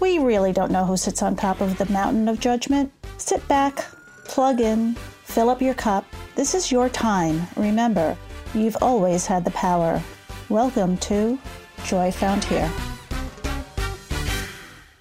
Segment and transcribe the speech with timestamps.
[0.00, 2.92] we really don't know who sits on top of the mountain of judgment.
[3.16, 3.84] Sit back,
[4.24, 6.04] plug in, fill up your cup.
[6.36, 7.42] This is your time.
[7.56, 8.16] Remember,
[8.54, 10.00] you've always had the power.
[10.48, 11.38] Welcome to
[11.84, 12.70] Joy Found Here.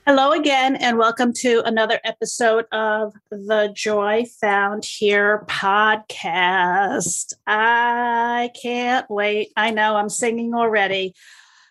[0.07, 7.33] Hello again, and welcome to another episode of the Joy Found Here podcast.
[7.45, 9.51] I can't wait.
[9.55, 11.13] I know I'm singing already.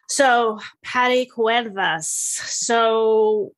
[0.09, 2.05] So, Patty Cuervas.
[2.05, 3.53] So,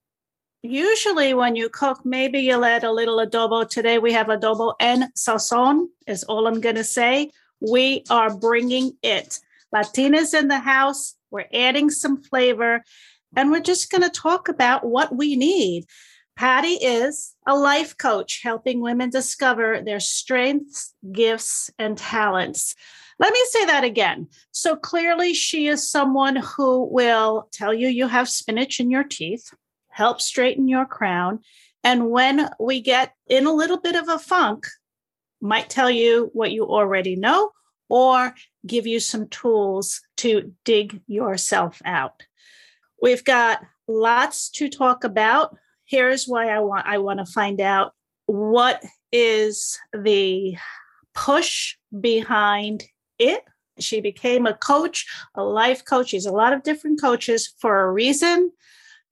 [0.63, 3.69] usually when you cook, maybe you'll add a little adobo.
[3.69, 7.31] Today we have adobo en sazon, is all I'm going to say.
[7.61, 9.41] We are bringing it.
[9.75, 11.15] Latinas in the house.
[11.31, 12.83] We're adding some flavor,
[13.37, 15.85] and we're just going to talk about what we need.
[16.37, 22.75] Patty is a life coach helping women discover their strengths, gifts, and talents.
[23.19, 24.29] Let me say that again.
[24.53, 29.53] So clearly, she is someone who will tell you you have spinach in your teeth,
[29.89, 31.41] help straighten your crown.
[31.83, 34.67] And when we get in a little bit of a funk,
[35.41, 37.51] might tell you what you already know
[37.89, 38.35] or
[38.67, 42.23] give you some tools to dig yourself out.
[43.01, 45.57] We've got lots to talk about.
[45.85, 47.93] Here's why I want I want to find out
[48.27, 50.57] what is the
[51.15, 52.85] push behind
[53.19, 53.45] it.
[53.79, 56.09] She became a coach, a life coach.
[56.09, 58.53] She's a lot of different coaches for a reason.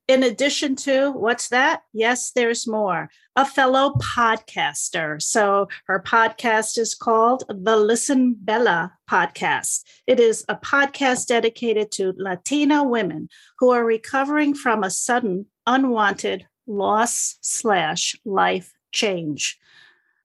[0.08, 1.82] In addition to what's that?
[1.92, 3.10] Yes, there's more.
[3.34, 5.20] A fellow podcaster.
[5.20, 9.82] So her podcast is called the Listen Bella podcast.
[10.06, 13.28] It is a podcast dedicated to Latina women
[13.58, 19.58] who are recovering from a sudden, unwanted loss slash life change.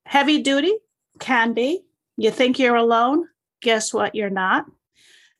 [0.06, 0.74] Heavy duty
[1.20, 1.82] can be.
[2.18, 3.28] You think you're alone?
[3.62, 4.16] Guess what?
[4.16, 4.66] You're not.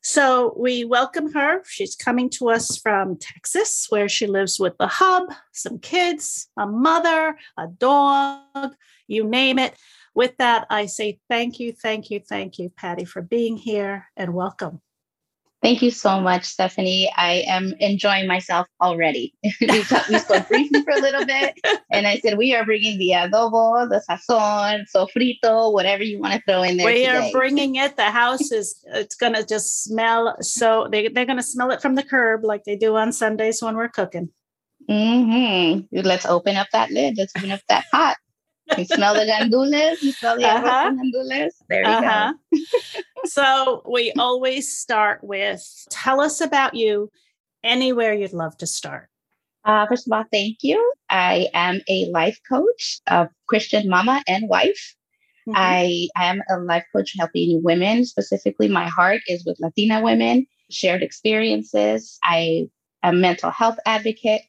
[0.04, 1.62] So we welcome her.
[1.64, 6.66] She's coming to us from Texas, where she lives with the hub, some kids, a
[6.66, 8.74] mother, a dog,
[9.06, 9.76] you name it.
[10.14, 14.34] With that, I say thank you, thank you, thank you, Patty, for being here and
[14.34, 14.80] welcome.
[15.62, 17.08] Thank you so much, Stephanie.
[17.16, 19.32] I am enjoying myself already.
[19.60, 21.56] we, talked, we spoke briefly for a little bit,
[21.92, 26.42] and I said we are bringing the adobo, the sazon, sofrito, whatever you want to
[26.48, 26.86] throw in there.
[26.86, 27.28] We today.
[27.28, 27.96] are bringing it.
[27.96, 31.80] The house is it's going to just smell so they they're going to smell it
[31.80, 34.30] from the curb like they do on Sundays when we're cooking.
[34.90, 35.96] Mm-hmm.
[36.00, 37.16] Let's open up that lid.
[37.16, 38.16] Let's open up that pot.
[38.76, 40.02] You smell the gandules.
[40.02, 40.90] You smell the uh-huh.
[40.90, 41.52] gandules.
[41.68, 42.32] There you uh-huh.
[42.52, 42.58] go.
[43.24, 47.10] so we always start with tell us about you
[47.64, 49.08] anywhere you'd love to start.
[49.64, 50.92] Uh, first of all, thank you.
[51.08, 54.96] I am a life coach, a Christian mama and wife.
[55.48, 55.56] Mm-hmm.
[55.56, 58.04] I, I am a life coach helping women.
[58.04, 62.18] Specifically, my heart is with Latina women, shared experiences.
[62.24, 62.68] I
[63.02, 64.42] am a mental health advocate.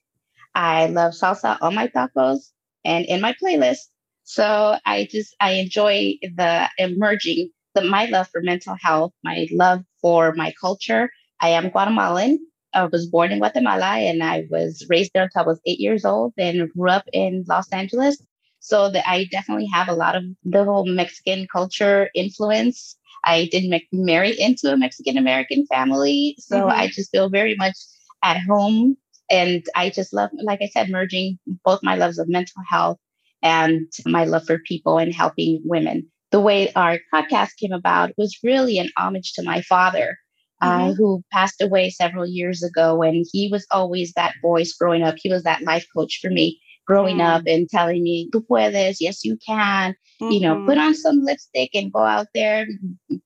[0.56, 2.51] I love salsa on my tacos
[2.85, 3.88] and in my playlist.
[4.23, 9.83] So I just I enjoy the emerging the my love for mental health, my love
[10.01, 11.09] for my culture.
[11.39, 12.39] I am Guatemalan.
[12.74, 16.06] I was born in Guatemala and I was raised there until I was eight years
[16.06, 18.21] old and grew up in Los Angeles.
[18.59, 22.95] So that I definitely have a lot of the whole Mexican culture influence.
[23.25, 26.38] I did make, marry into a Mexican American family.
[26.39, 26.69] So mm-hmm.
[26.69, 27.75] I just feel very much
[28.24, 28.95] at home.
[29.30, 33.00] And I just love, like I said, merging both my loves of mental health
[33.44, 36.10] and my love for people and helping women.
[36.31, 40.18] The way our podcast came about was really an homage to my father,
[40.62, 40.90] uh, mm-hmm.
[40.90, 43.04] uh, who passed away several years ago.
[43.04, 45.16] And he was always that voice growing up.
[45.19, 47.25] He was that life coach for me growing mm.
[47.25, 50.31] up and telling me, tú puedes, yes, you can, mm-hmm.
[50.31, 50.88] you know, put mm-hmm.
[50.88, 52.65] on some lipstick and go out there,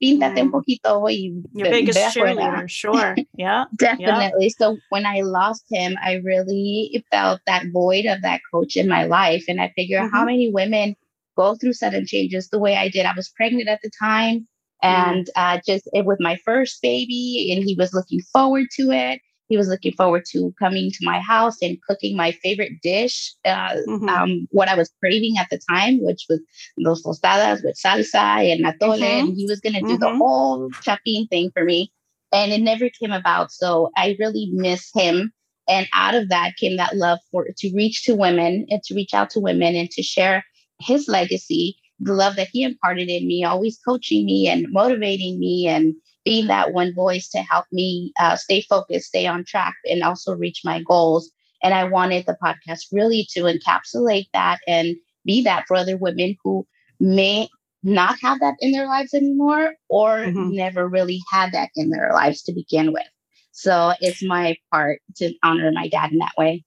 [0.01, 0.39] píntate mm.
[0.39, 1.01] un poquito.
[1.01, 3.15] Y Your biggest cheerleader, sure.
[3.37, 3.65] Yeah.
[3.77, 4.45] Definitely.
[4.45, 4.57] Yeah.
[4.57, 9.05] So when I lost him, I really felt that void of that coach in my
[9.05, 9.45] life.
[9.47, 10.15] And I figure mm-hmm.
[10.15, 10.95] how many women
[11.35, 13.05] go through sudden changes the way I did.
[13.05, 14.47] I was pregnant at the time
[14.83, 15.09] mm-hmm.
[15.11, 19.21] and uh, just it, with my first baby, and he was looking forward to it.
[19.49, 23.75] He was looking forward to coming to my house and cooking my favorite dish, uh,
[23.87, 24.09] mm-hmm.
[24.09, 26.41] um, what I was craving at the time, which was
[26.83, 28.99] those tostadas with salsa and atole.
[28.99, 29.03] Mm-hmm.
[29.03, 30.17] And he was going to do the mm-hmm.
[30.17, 31.91] whole chopping thing for me.
[32.33, 33.51] And it never came about.
[33.51, 35.31] So I really miss him
[35.67, 39.13] and out of that came that love for to reach to women and to reach
[39.13, 40.45] out to women and to share
[40.79, 45.67] his legacy, the love that he imparted in me, always coaching me and motivating me
[45.67, 45.93] and
[46.27, 50.35] being that one voice to help me uh, stay focused, stay on track, and also
[50.35, 51.31] reach my goals.
[51.63, 56.35] And I wanted the podcast really to encapsulate that and be that for other women
[56.43, 56.67] who
[56.99, 57.47] may
[57.81, 60.53] not have that in their lives anymore or mm-hmm.
[60.53, 63.07] never really had that in their lives to begin with.
[63.53, 66.65] So it's my part to honor my dad in that way.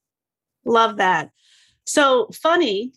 [0.64, 1.32] Love that.
[1.84, 2.94] So funny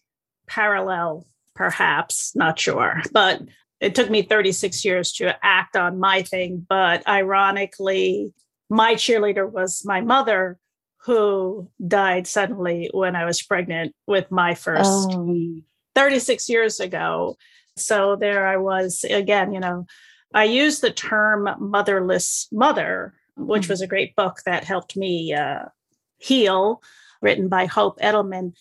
[0.48, 3.42] parallel, perhaps, not sure, but
[3.84, 6.66] it took me 36 years to act on my thing.
[6.68, 8.34] But ironically,
[8.70, 10.58] my cheerleader was my mother,
[11.06, 15.62] who died suddenly when I was pregnant with my first oh.
[15.96, 17.36] 36 years ago.
[17.76, 19.86] So there I was again, you know,
[20.34, 25.66] I use the term motherless mother which was a great book that helped me uh,
[26.18, 26.82] heal,
[27.22, 28.54] written by Hope Edelman.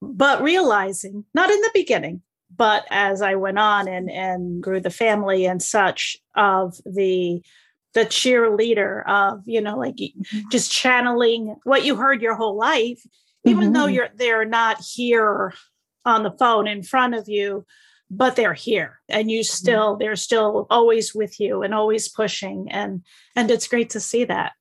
[0.00, 2.22] But realizing, not in the beginning,
[2.56, 7.42] but as I went on and, and grew the family and such, of the
[7.94, 10.40] the cheerleader of you know like mm-hmm.
[10.50, 13.00] just channeling what you heard your whole life
[13.44, 13.72] even mm-hmm.
[13.72, 15.54] though you're they're not here
[16.04, 17.64] on the phone in front of you
[18.10, 19.54] but they're here and you mm-hmm.
[19.54, 23.02] still they're still always with you and always pushing and
[23.36, 24.52] and it's great to see that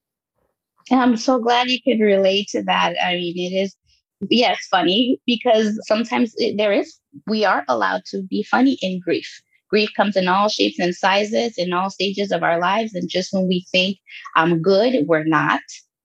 [0.92, 3.76] i'm so glad you could relate to that i mean it is
[4.30, 9.42] yes funny because sometimes it, there is we are allowed to be funny in grief
[9.70, 13.34] grief comes in all shapes and sizes in all stages of our lives and just
[13.34, 13.98] when we think
[14.36, 15.62] i'm good we're not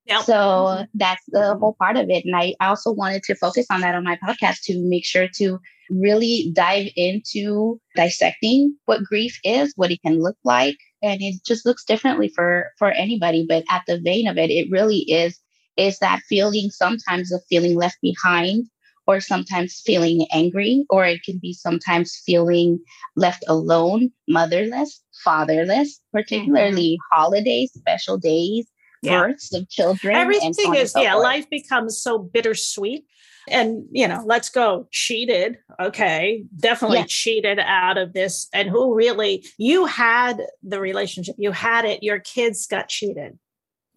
[0.09, 0.23] Yep.
[0.23, 2.25] So that's the whole part of it.
[2.25, 5.59] And I also wanted to focus on that on my podcast to make sure to
[5.91, 10.77] really dive into dissecting what grief is, what it can look like.
[11.03, 13.45] And it just looks differently for, for anybody.
[13.47, 15.39] But at the vein of it, it really is,
[15.79, 18.67] is that feeling sometimes of feeling left behind
[19.07, 22.79] or sometimes feeling angry, or it can be sometimes feeling
[23.17, 27.19] left alone, motherless, fatherless, particularly mm-hmm.
[27.19, 28.67] holidays, special days,
[29.03, 29.19] yeah.
[29.19, 30.15] births of children.
[30.15, 33.07] Everything is, yeah, life becomes so bittersweet
[33.51, 37.05] and you know let's go cheated okay definitely yeah.
[37.09, 42.19] cheated out of this and who really you had the relationship you had it your
[42.19, 43.39] kids got cheated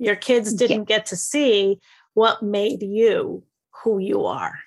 [0.01, 0.97] your kids didn't yeah.
[0.97, 1.79] get to see
[2.13, 3.43] what made you
[3.83, 4.59] who you are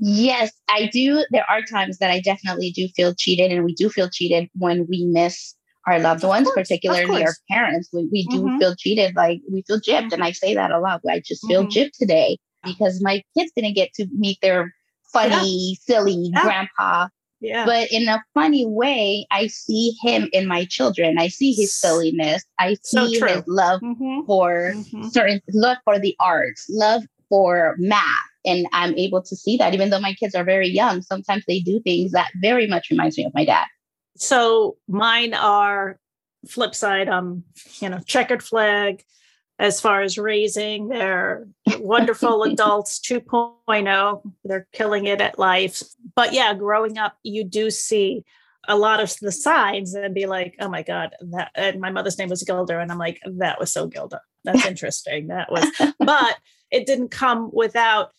[0.00, 3.90] yes i do there are times that i definitely do feel cheated and we do
[3.90, 5.54] feel cheated when we miss
[5.86, 7.88] our loved ones, course, particularly our parents.
[7.92, 8.58] We, we do mm-hmm.
[8.58, 10.04] feel cheated, like we feel gypped.
[10.04, 10.14] Mm-hmm.
[10.14, 11.00] And I say that a lot.
[11.08, 11.70] I just feel mm-hmm.
[11.70, 14.74] gypped today because my kids didn't get to meet their
[15.12, 15.76] funny, yeah.
[15.80, 16.42] silly yeah.
[16.42, 17.08] grandpa.
[17.40, 17.64] Yeah.
[17.64, 21.18] But in a funny way, I see him in my children.
[21.18, 22.44] I see his silliness.
[22.58, 24.26] I see so his love mm-hmm.
[24.26, 25.08] for mm-hmm.
[25.08, 28.04] certain love for the arts, love for math.
[28.44, 31.60] And I'm able to see that even though my kids are very young, sometimes they
[31.60, 33.66] do things that very much reminds me of my dad.
[34.16, 35.98] So mine are
[36.46, 37.44] flip side, um,
[37.80, 39.04] you know, checkered flag,
[39.58, 41.46] as far as raising their
[41.78, 44.32] wonderful adults 2.0.
[44.44, 45.82] They're killing it at life.
[46.14, 48.24] But yeah, growing up, you do see
[48.68, 52.18] a lot of the signs and be like, oh my God, that and my mother's
[52.18, 52.78] name was Gilda.
[52.78, 54.20] And I'm like, that was so Gilda.
[54.44, 55.28] That's interesting.
[55.28, 55.64] that was,
[55.98, 56.38] but
[56.70, 58.10] it didn't come without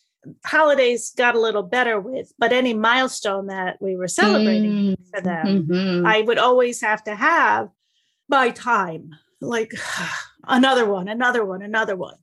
[0.46, 5.22] holidays got a little better with, but any milestone that we were celebrating mm, for
[5.22, 6.06] them, mm-hmm.
[6.06, 7.70] I would always have to have
[8.30, 9.74] by time like
[10.44, 12.18] another one, another one, another one,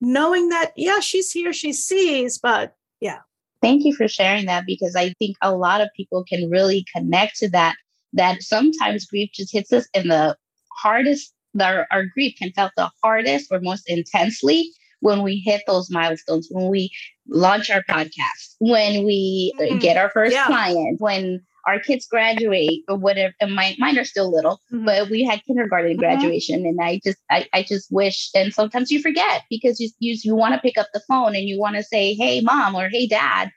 [0.00, 3.20] knowing that, yeah, she's here, she sees, but yeah.
[3.62, 7.36] Thank you for sharing that because I think a lot of people can really connect
[7.38, 7.76] to that.
[8.12, 10.36] That sometimes grief just hits us in the
[10.82, 15.90] hardest, our, our grief can felt the hardest or most intensely when we hit those
[15.90, 16.90] milestones, when we
[17.28, 19.78] launch our podcast, when we mm-hmm.
[19.78, 20.46] get our first yeah.
[20.46, 24.84] client, when our kids graduate or whatever and my, mine are still little mm-hmm.
[24.84, 26.00] but we had kindergarten mm-hmm.
[26.00, 30.16] graduation and i just I, I just wish and sometimes you forget because you you,
[30.22, 32.88] you want to pick up the phone and you want to say hey mom or
[32.88, 33.50] hey dad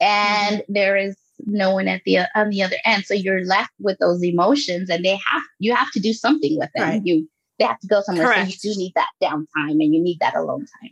[0.00, 0.72] and mm-hmm.
[0.72, 4.22] there is no one at the on the other end so you're left with those
[4.24, 7.02] emotions and they have you have to do something with them right.
[7.04, 8.50] you they have to go somewhere Correct.
[8.50, 10.90] so you do need that downtime and you need that alone time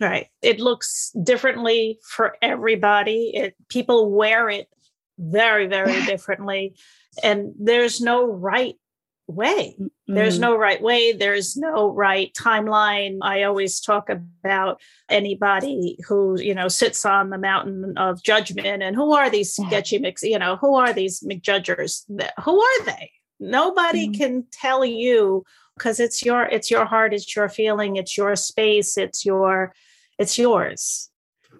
[0.00, 4.68] right it looks differently for everybody it people wear it
[5.18, 6.76] very, very differently.
[7.22, 8.76] And there's no right
[9.28, 9.76] way.
[9.80, 10.14] Mm-hmm.
[10.14, 11.12] There's no right way.
[11.12, 13.18] There's no right timeline.
[13.22, 18.94] I always talk about anybody who, you know, sits on the mountain of judgment and
[18.94, 22.04] who are these sketchy mix, you know, who are these McJudgers?
[22.44, 23.10] Who are they?
[23.40, 24.20] Nobody mm-hmm.
[24.20, 25.44] can tell you
[25.76, 29.74] because it's your it's your heart, it's your feeling, it's your space, it's your
[30.18, 31.10] it's yours.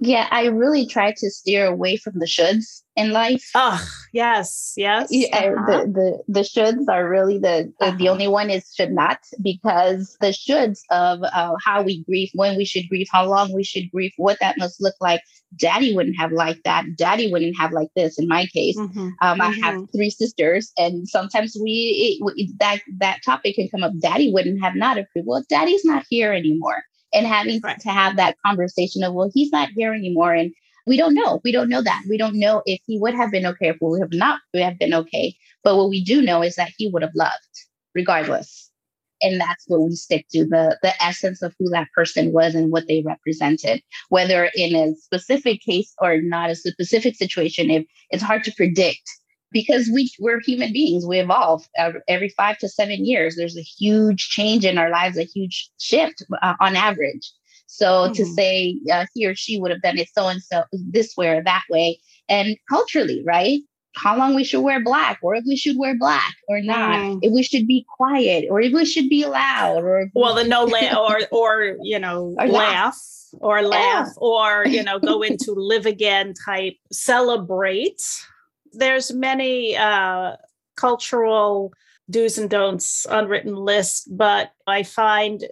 [0.00, 3.50] Yeah, I really try to steer away from the shoulds in life.
[3.54, 5.08] Oh, yes, yes.
[5.10, 5.66] Yeah, uh-huh.
[5.66, 7.96] the, the the shoulds are really the the, uh-huh.
[7.98, 12.56] the, only one is should not because the shoulds of uh, how we grieve, when
[12.56, 15.22] we should grieve, how long we should grieve, what that must look like.
[15.58, 16.84] Daddy wouldn't have like that.
[16.96, 18.18] Daddy wouldn't have like this.
[18.18, 18.98] In my case, mm-hmm.
[18.98, 19.42] Um, mm-hmm.
[19.42, 19.96] I have mm-hmm.
[19.96, 23.92] three sisters, and sometimes we it, that that topic can come up.
[24.00, 25.26] Daddy wouldn't have not approved.
[25.26, 26.82] Well, Daddy's not here anymore
[27.16, 27.80] and having right.
[27.80, 30.34] to have that conversation of, well, he's not here anymore.
[30.34, 30.52] And
[30.86, 31.40] we don't know.
[31.42, 32.04] We don't know that.
[32.08, 34.60] We don't know if he would have been okay, if we would have not we
[34.60, 35.34] have been okay.
[35.64, 37.32] But what we do know is that he would have loved
[37.94, 38.70] regardless.
[39.22, 42.70] And that's what we stick to the, the essence of who that person was and
[42.70, 47.70] what they represented, whether in a specific case or not a specific situation.
[47.70, 49.10] If it's hard to predict
[49.52, 51.66] because we we're human beings we evolve
[52.08, 56.24] every five to seven years there's a huge change in our lives a huge shift
[56.42, 57.32] uh, on average
[57.66, 58.12] so mm-hmm.
[58.12, 61.28] to say uh, he or she would have done it so and so this way
[61.28, 61.98] or that way
[62.28, 63.60] and culturally right
[63.96, 67.18] how long we should wear black or if we should wear black or not mm.
[67.22, 70.64] if we should be quiet or if we should be loud or well the no
[70.64, 72.52] la- or or you know or laugh.
[72.52, 73.00] laugh
[73.40, 74.12] or laugh yeah.
[74.18, 78.02] or you know go into live again type celebrate
[78.76, 80.36] there's many uh,
[80.76, 81.72] cultural
[82.08, 85.44] do's and don'ts unwritten list, but I find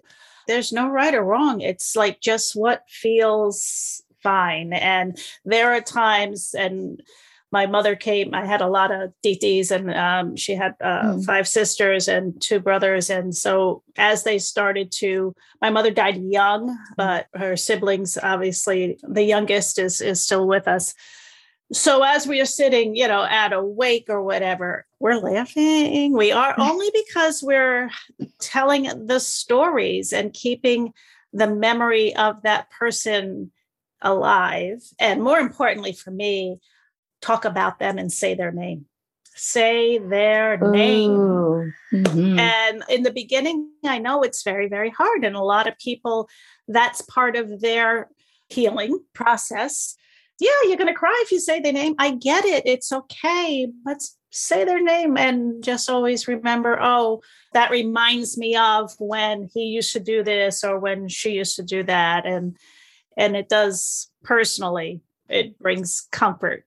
[0.47, 1.61] there's no right or wrong.
[1.61, 4.73] It's like just what feels fine.
[4.73, 7.03] And there are times, and
[7.51, 11.25] my mother came, I had a lot of titis, and um, she had uh, mm.
[11.25, 13.11] five sisters and two brothers.
[13.11, 19.23] And so as they started to, my mother died young, but her siblings, obviously, the
[19.23, 20.95] youngest is, is still with us
[21.75, 26.15] so as we are sitting you know at a wake or whatever we're laughing.
[26.15, 27.91] We are only because we're
[28.41, 30.95] telling the stories and keeping
[31.35, 33.53] the memory of that person
[34.01, 34.83] alive.
[34.99, 36.59] And more importantly for me
[37.21, 38.87] talk about them and say their name.
[39.35, 41.75] Say their name.
[41.93, 42.39] Mm-hmm.
[42.39, 45.23] and in the beginning i know it's very very hard.
[45.23, 46.31] And a lot of people
[46.67, 48.09] that's part of their
[48.49, 49.97] healing process
[50.41, 51.95] yeah, you're going to cry if you say their name.
[51.99, 52.67] I get it.
[52.67, 53.69] It's okay.
[53.87, 57.23] Let's say their name and just always remember, oh,
[57.53, 61.63] that reminds me of when he used to do this or when she used to
[61.63, 62.27] do that.
[62.27, 62.57] And
[63.17, 66.65] and it does personally, it brings comfort.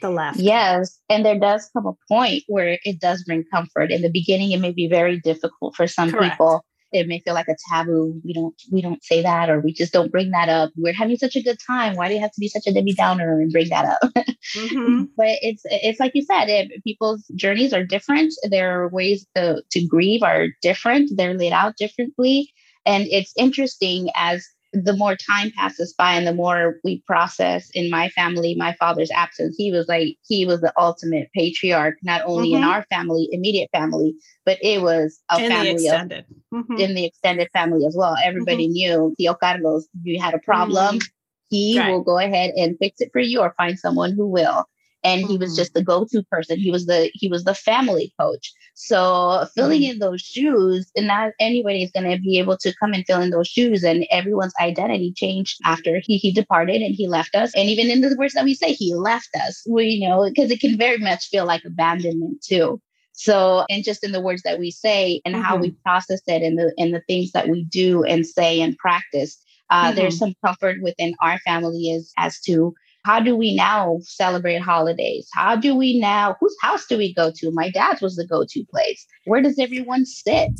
[0.00, 0.42] The laughter.
[0.42, 0.98] Yes.
[1.08, 3.92] And there does come a point where it does bring comfort.
[3.92, 6.32] In the beginning, it may be very difficult for some Correct.
[6.32, 8.20] people it may feel like a taboo.
[8.24, 10.70] We don't we don't say that or we just don't bring that up.
[10.76, 11.96] We're having such a good time.
[11.96, 14.12] Why do you have to be such a Debbie Downer and bring that up?
[14.56, 15.04] Mm-hmm.
[15.16, 18.32] but it's it's like you said, it, people's journeys are different.
[18.50, 21.10] Their ways to, to grieve are different.
[21.16, 22.52] They're laid out differently.
[22.84, 27.90] And it's interesting as the more time passes by and the more we process in
[27.90, 32.48] my family my father's absence he was like he was the ultimate patriarch not only
[32.48, 32.62] mm-hmm.
[32.62, 34.14] in our family immediate family
[34.46, 36.24] but it was a in family the extended.
[36.52, 36.78] Of, mm-hmm.
[36.78, 38.72] in the extended family as well everybody mm-hmm.
[38.72, 41.06] knew Tio Carlos you had a problem mm-hmm.
[41.50, 41.90] he right.
[41.90, 44.64] will go ahead and fix it for you or find someone who will
[45.04, 45.56] and he was mm-hmm.
[45.56, 49.92] just the go-to person he was the he was the family coach so filling mm-hmm.
[49.92, 53.20] in those shoes and not anybody is going to be able to come and fill
[53.20, 57.52] in those shoes and everyone's identity changed after he, he departed and he left us
[57.54, 60.50] and even in the words that we say he left us we you know because
[60.50, 62.80] it can very much feel like abandonment too
[63.12, 65.44] so, and just in the words that we say and mm-hmm.
[65.44, 65.82] how we mm-hmm.
[65.82, 69.38] process it and the and the things that we do and say and practice,
[69.70, 69.96] uh, mm-hmm.
[69.96, 75.28] there's some comfort within our family as as to how do we now celebrate holidays?
[75.32, 77.50] How do we now, whose house do we go to?
[77.50, 79.06] My dad's was the go to place.
[79.24, 80.50] Where does everyone sit?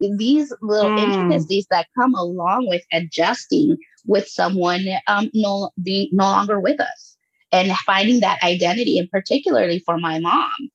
[0.00, 0.98] These little mm.
[0.98, 7.16] intricacies that come along with adjusting with someone um, no, being no longer with us
[7.52, 10.70] and finding that identity, and particularly for my mom,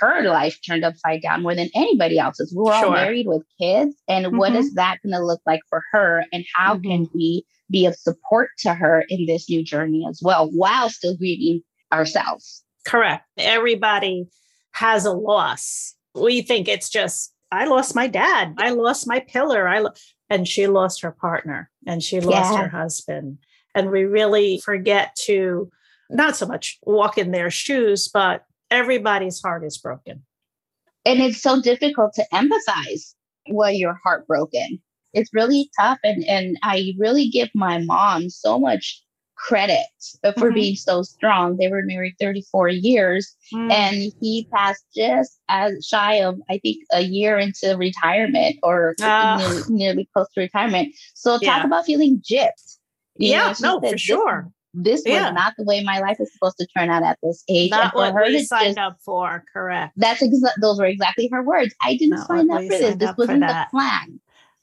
[0.00, 2.52] her life turned upside down more than anybody else's.
[2.52, 2.86] We were sure.
[2.86, 3.94] all married with kids.
[4.08, 4.36] And mm-hmm.
[4.36, 6.24] what is that going to look like for her?
[6.32, 6.90] And how mm-hmm.
[6.90, 11.16] can we be of support to her in this new journey as well, while still
[11.16, 12.64] grieving ourselves?
[12.86, 13.24] Correct.
[13.36, 14.26] Everybody
[14.72, 15.94] has a loss.
[16.14, 18.54] We think it's just, I lost my dad.
[18.58, 19.68] I lost my pillar.
[19.68, 19.92] I lo-.
[20.30, 22.62] and she lost her partner and she lost yeah.
[22.62, 23.38] her husband.
[23.74, 25.70] And we really forget to
[26.10, 30.24] not so much walk in their shoes, but everybody's heart is broken.
[31.04, 33.14] And it's so difficult to empathize
[33.48, 34.80] when you're heartbroken.
[35.18, 35.98] It's really tough.
[36.04, 39.02] And, and I really give my mom so much
[39.38, 39.86] credit
[40.22, 40.54] for mm-hmm.
[40.54, 41.56] being so strong.
[41.56, 43.70] They were married 34 years mm.
[43.72, 49.38] and he passed just as shy of, I think, a year into retirement or uh,
[49.38, 50.94] nearly, nearly, close to retirement.
[51.14, 51.54] So yeah.
[51.54, 52.78] talk about feeling gypped.
[53.16, 54.50] Yeah, know, no, for sure.
[54.74, 55.26] This yeah.
[55.26, 57.70] was not the way my life is supposed to turn out at this age.
[57.70, 59.94] Not what we signed just, up for, correct.
[59.96, 61.74] That's exa- those were exactly her words.
[61.82, 62.96] I didn't sign up for this.
[62.96, 64.20] This wasn't the plan.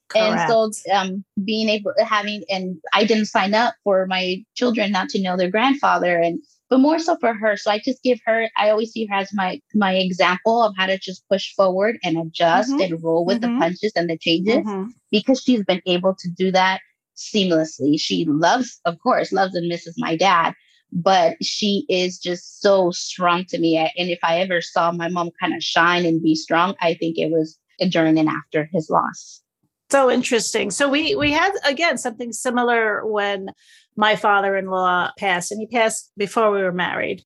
[0.10, 0.52] Correct.
[0.52, 5.10] And so um, being able having and I didn't sign up for my children not
[5.10, 7.58] to know their grandfather and but more so for her.
[7.58, 10.86] So I just give her I always see her as my my example of how
[10.86, 12.94] to just push forward and adjust mm-hmm.
[12.94, 13.56] and roll with mm-hmm.
[13.56, 14.90] the punches and the changes mm-hmm.
[15.12, 16.82] because she's been able to do that
[17.18, 18.00] seamlessly.
[18.00, 20.54] She loves, of course, loves and misses my dad,
[20.92, 23.78] but she is just so strong to me.
[23.78, 27.18] And if I ever saw my mom kind of shine and be strong, I think
[27.18, 27.58] it was
[27.90, 29.42] during and after his loss
[29.90, 30.72] so interesting.
[30.72, 33.50] So we we had again something similar when
[33.96, 37.24] my father-in-law passed, and he passed before we were married.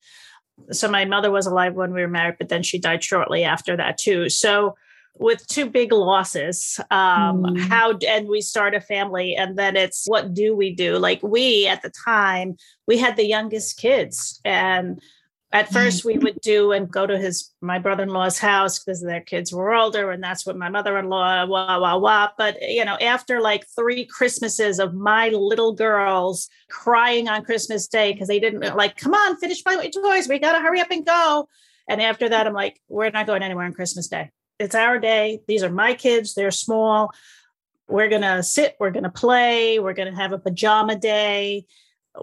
[0.72, 3.78] So my mother was alive when we were married, but then she died shortly after
[3.78, 4.30] that too.
[4.30, 4.76] So
[5.20, 7.60] with two big losses um mm.
[7.60, 11.68] how and we start a family and then it's what do we do like we
[11.68, 12.56] at the time
[12.88, 15.02] we had the youngest kids and
[15.52, 15.74] at mm-hmm.
[15.74, 19.74] first we would do and go to his my brother-in-law's house because their kids were
[19.74, 22.30] older and that's what my mother-in-law wah wah wah.
[22.38, 28.14] But you know after like three christmases of my little girls crying on christmas day
[28.14, 30.28] because they didn't like come on finish my toys.
[30.28, 31.48] We gotta hurry up and go.
[31.88, 34.32] And after that i'm like we're not going anywhere on christmas day.
[34.60, 35.40] It's our day.
[35.48, 36.36] These are my kids.
[36.36, 37.12] They're small.
[37.88, 38.76] We're gonna sit.
[38.80, 39.80] We're gonna play.
[39.80, 41.66] We're gonna have a pajama day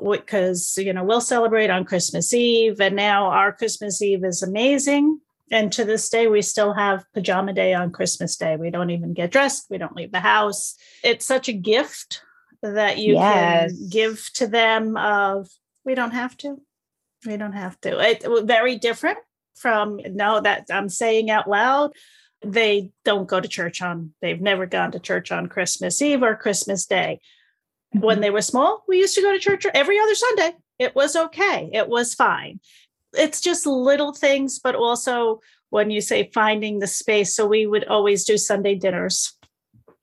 [0.03, 5.21] because you know we'll celebrate on christmas eve and now our christmas eve is amazing.
[5.53, 8.57] And to this day we still have pajama day on christmas day.
[8.57, 9.67] We don't even get dressed.
[9.71, 10.75] We don't leave the house.
[11.05, 12.23] It's such a gift
[12.63, 13.71] that you yes.
[13.71, 15.49] can give to them of
[15.85, 16.61] we don't have to.
[17.25, 18.01] We don't have to.
[18.01, 19.19] It very different
[19.57, 21.91] from no that i'm saying out loud
[22.45, 26.37] they don't go to church on they've never gone to church on christmas eve or
[26.37, 27.19] christmas day
[28.01, 30.55] when they were small, we used to go to church every other Sunday.
[30.79, 31.71] It was okay.
[31.73, 32.61] It was fine.
[33.15, 37.35] It's just little things, but also when you say finding the space.
[37.35, 39.33] So we would always do Sunday dinners.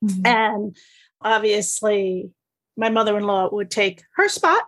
[0.04, 0.26] Mm-hmm.
[0.26, 0.78] And
[1.22, 2.32] obviously,
[2.76, 4.64] my mother in law would take her spot,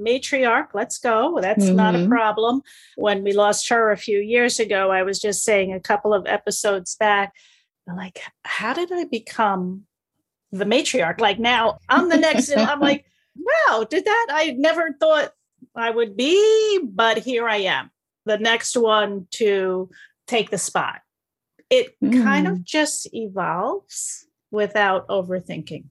[0.00, 1.38] matriarch, let's go.
[1.40, 1.76] That's mm-hmm.
[1.76, 2.10] not a mm-hmm.
[2.10, 2.62] problem.
[2.96, 6.26] When we lost her a few years ago, I was just saying a couple of
[6.26, 7.34] episodes back,
[7.86, 9.84] like, how did I become
[10.52, 11.20] the matriarch.
[11.20, 13.04] Like now I'm the next, and I'm like,
[13.68, 14.26] wow, did that?
[14.30, 15.32] I never thought
[15.74, 17.90] I would be, but here I am,
[18.24, 19.90] the next one to
[20.26, 21.00] take the spot.
[21.68, 22.22] It mm.
[22.22, 22.64] kind of mm.
[22.64, 25.84] just evolves without overthinking.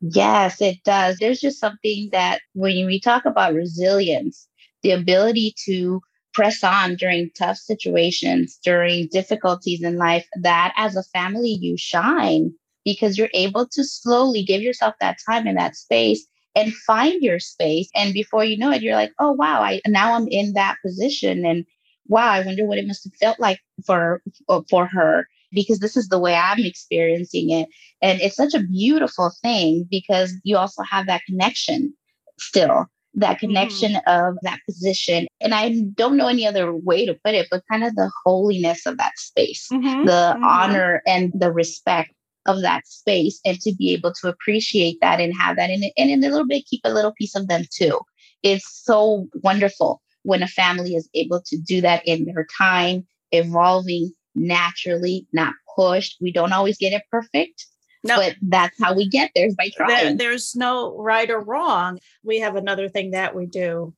[0.00, 1.18] Yes, it does.
[1.18, 4.48] There's just something that when we talk about resilience,
[4.82, 6.00] the ability to
[6.32, 12.54] press on during tough situations, during difficulties in life, that as a family you shine
[12.90, 16.26] because you're able to slowly give yourself that time and that space
[16.56, 17.88] and find your space.
[17.94, 21.46] And before you know it, you're like, oh wow, I now I'm in that position.
[21.46, 21.64] And
[22.08, 25.96] wow, I wonder what it must have felt like for uh, for her because this
[25.96, 27.68] is the way I'm experiencing it.
[28.02, 31.94] And it's such a beautiful thing because you also have that connection
[32.38, 33.46] still, that mm-hmm.
[33.46, 34.28] connection mm-hmm.
[34.28, 35.26] of that position.
[35.40, 38.86] And I don't know any other way to put it, but kind of the holiness
[38.86, 40.06] of that space, mm-hmm.
[40.06, 40.44] the mm-hmm.
[40.44, 42.12] honor and the respect
[42.50, 45.92] of that space and to be able to appreciate that and have that in it
[45.96, 47.98] and in a little bit keep a little piece of them too.
[48.42, 54.12] It's so wonderful when a family is able to do that in their time, evolving
[54.34, 56.16] naturally, not pushed.
[56.20, 57.66] We don't always get it perfect.
[58.02, 58.16] No.
[58.16, 60.16] But that's how we get there is by trying.
[60.16, 61.98] There, there's no right or wrong.
[62.22, 63.94] We have another thing that we do,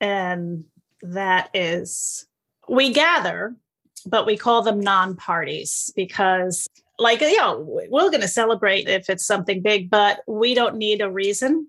[0.00, 0.64] and
[1.00, 2.26] that is
[2.68, 3.56] we gather,
[4.04, 9.08] but we call them non parties because like you know we're going to celebrate if
[9.08, 11.68] it's something big but we don't need a reason.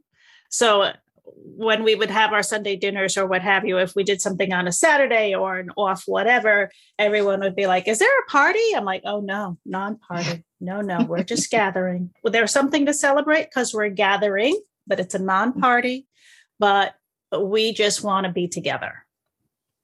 [0.49, 0.91] So
[1.25, 4.51] when we would have our sunday dinners or what have you if we did something
[4.51, 8.59] on a saturday or an off whatever everyone would be like is there a party?
[8.75, 10.43] I'm like oh no non-party.
[10.63, 12.11] No no we're just gathering.
[12.23, 14.57] Well, there's something to celebrate because we're gathering
[14.87, 16.07] but it's a non-party
[16.57, 16.95] but
[17.37, 19.02] we just want to be together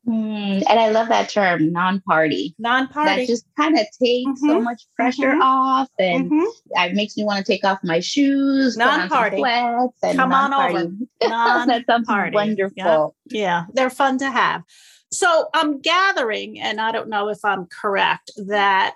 [0.07, 2.55] Mm, and I love that term, non-party.
[2.57, 3.21] Non-party.
[3.21, 4.47] That just kind of takes mm-hmm.
[4.47, 5.41] so much pressure mm-hmm.
[5.41, 6.89] off, and mm-hmm.
[6.89, 10.75] it makes me want to take off my shoes, non-party, sweats, and come non-party.
[10.75, 10.93] on over.
[11.29, 11.83] Non-party.
[11.87, 13.15] that sounds wonderful.
[13.27, 13.39] Yeah.
[13.39, 14.63] yeah, they're fun to have.
[15.11, 18.95] So I'm gathering, and I don't know if I'm correct, that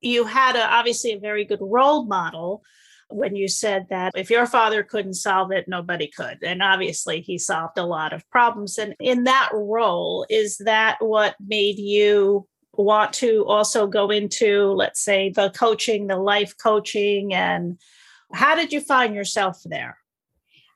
[0.00, 2.62] you had a, obviously a very good role model
[3.14, 6.38] when you said that if your father couldn't solve it, nobody could.
[6.42, 8.78] And obviously, he solved a lot of problems.
[8.78, 15.00] And in that role, is that what made you want to also go into, let's
[15.00, 17.34] say, the coaching, the life coaching?
[17.34, 17.78] And
[18.32, 19.98] how did you find yourself there?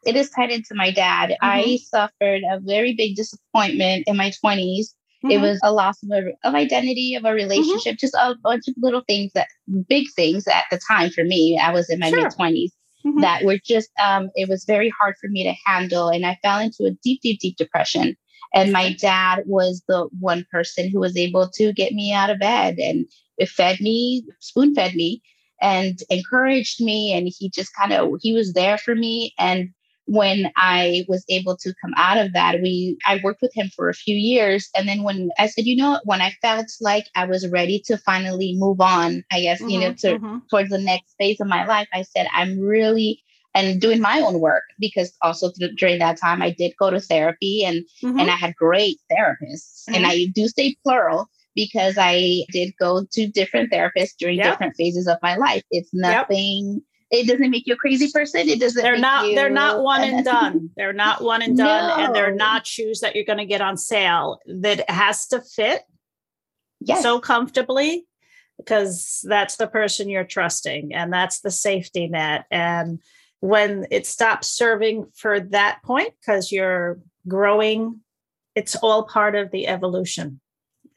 [0.05, 1.31] It is tied into my dad.
[1.31, 1.45] Mm-hmm.
[1.45, 5.31] I suffered a very big disappointment in my 20s Mm-hmm.
[5.31, 7.37] It was a loss of, a, of identity, of a mm-hmm.
[7.37, 8.01] relationship, mm-hmm.
[8.01, 9.49] just a bunch of little things that,
[9.89, 11.59] big things at the time for me.
[11.63, 12.23] I was in my sure.
[12.23, 12.71] mid 20s
[13.05, 13.21] mm-hmm.
[13.21, 16.09] that were just, um, it was very hard for me to handle.
[16.09, 18.17] And I fell into a deep, deep, deep depression.
[18.55, 22.39] And my dad was the one person who was able to get me out of
[22.39, 23.07] bed and
[23.39, 25.21] it fed me, spoon fed me
[25.61, 27.13] and encouraged me.
[27.13, 29.35] And he just kind of, he was there for me.
[29.39, 29.71] And
[30.07, 33.89] when I was able to come out of that, we I worked with him for
[33.89, 34.69] a few years.
[34.77, 37.99] And then when I said, you know, when I felt like I was ready to
[37.99, 40.39] finally move on, I guess, mm-hmm, you know, mm-hmm, to mm-hmm.
[40.49, 43.23] towards the next phase of my life, I said, I'm really
[43.55, 47.01] and doing my own work because also th- during that time I did go to
[47.01, 48.21] therapy and mm-hmm.
[48.21, 49.85] and I had great therapists.
[49.89, 50.07] And mm-hmm.
[50.07, 54.53] I do say plural because I did go to different therapists during yep.
[54.53, 55.65] different phases of my life.
[55.71, 58.49] It's nothing yep it doesn't make you a crazy person.
[58.49, 58.83] It doesn't.
[58.83, 59.27] They're not.
[59.35, 60.71] They're not one and done.
[60.77, 62.05] They're not one and done, no.
[62.05, 64.41] and they're not shoes that you're going to get on sale.
[64.47, 65.83] That has to fit
[66.81, 67.03] yes.
[67.03, 68.07] so comfortably
[68.59, 72.47] because that's the person you're trusting, and that's the safety net.
[72.51, 73.01] And
[73.41, 78.01] when it stops serving for that point, because you're growing,
[78.57, 80.41] it's all part of the evolution.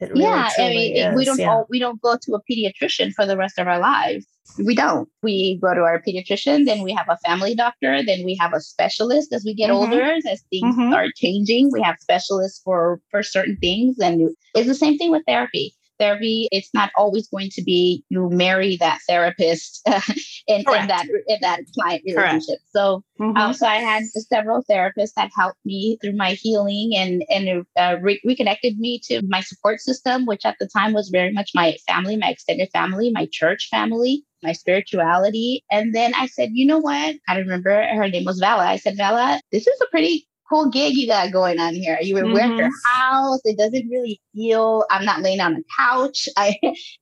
[0.00, 1.50] Really yeah, I mean, we don't yeah.
[1.50, 4.26] all, we don't go to a pediatrician for the rest of our lives.
[4.58, 5.08] We don't.
[5.22, 8.60] We go to our pediatrician, then we have a family doctor, then we have a
[8.60, 9.92] specialist as we get mm-hmm.
[9.92, 10.94] older, as things mm-hmm.
[10.94, 11.70] are changing.
[11.70, 16.48] We have specialists for for certain things, and it's the same thing with therapy therapy
[16.50, 19.82] it's not always going to be you marry that therapist
[20.46, 22.62] in, in, that in that client relationship Correct.
[22.72, 23.36] so mm-hmm.
[23.36, 27.96] um, so i had several therapists that helped me through my healing and and uh,
[28.00, 31.76] re- reconnected me to my support system which at the time was very much my
[31.86, 35.64] family my extended family my church family my spirituality.
[35.70, 37.16] And then I said, you know what?
[37.28, 38.64] I remember her name was Vala.
[38.64, 41.98] I said, Vala, this is a pretty cool gig you got going on here.
[42.02, 42.58] You were mm-hmm.
[42.58, 43.40] your house.
[43.44, 46.28] It doesn't really feel, I'm not laying on a couch.
[46.36, 46.56] I,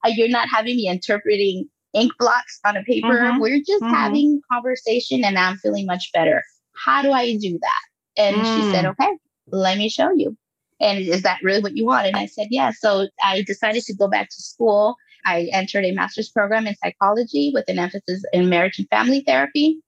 [0.06, 3.08] you're not having me interpreting ink blocks on a paper.
[3.08, 3.40] Mm-hmm.
[3.40, 3.94] We're just mm-hmm.
[3.94, 6.42] having conversation and I'm feeling much better.
[6.84, 8.22] How do I do that?
[8.22, 8.56] And mm.
[8.56, 8.90] she said, mm.
[8.90, 9.10] okay,
[9.48, 10.36] let me show you.
[10.80, 12.06] And is that really what you want?
[12.06, 12.70] And I said, yeah.
[12.78, 14.94] So I decided to go back to school.
[15.24, 19.80] I entered a master's program in psychology with an emphasis in marriage and family therapy.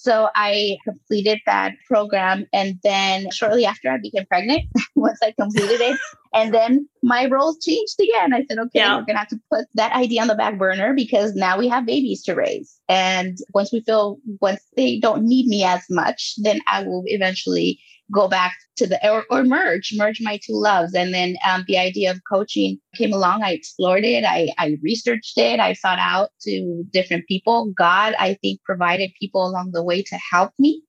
[0.00, 2.46] So I completed that program.
[2.52, 4.62] And then shortly after, I became pregnant
[4.94, 5.98] once I completed it.
[6.32, 8.32] And then my roles changed again.
[8.32, 8.96] I said, okay, yeah.
[8.96, 11.66] we're going to have to put that idea on the back burner because now we
[11.66, 12.78] have babies to raise.
[12.88, 17.80] And once we feel, once they don't need me as much, then I will eventually
[18.12, 20.94] go back to the or, or merge merge my two loves.
[20.94, 23.42] And then um, the idea of coaching came along.
[23.42, 24.24] I explored it.
[24.24, 25.60] I, I researched it.
[25.60, 27.72] I sought out to different people.
[27.76, 30.82] God i think provided people along the way to help me.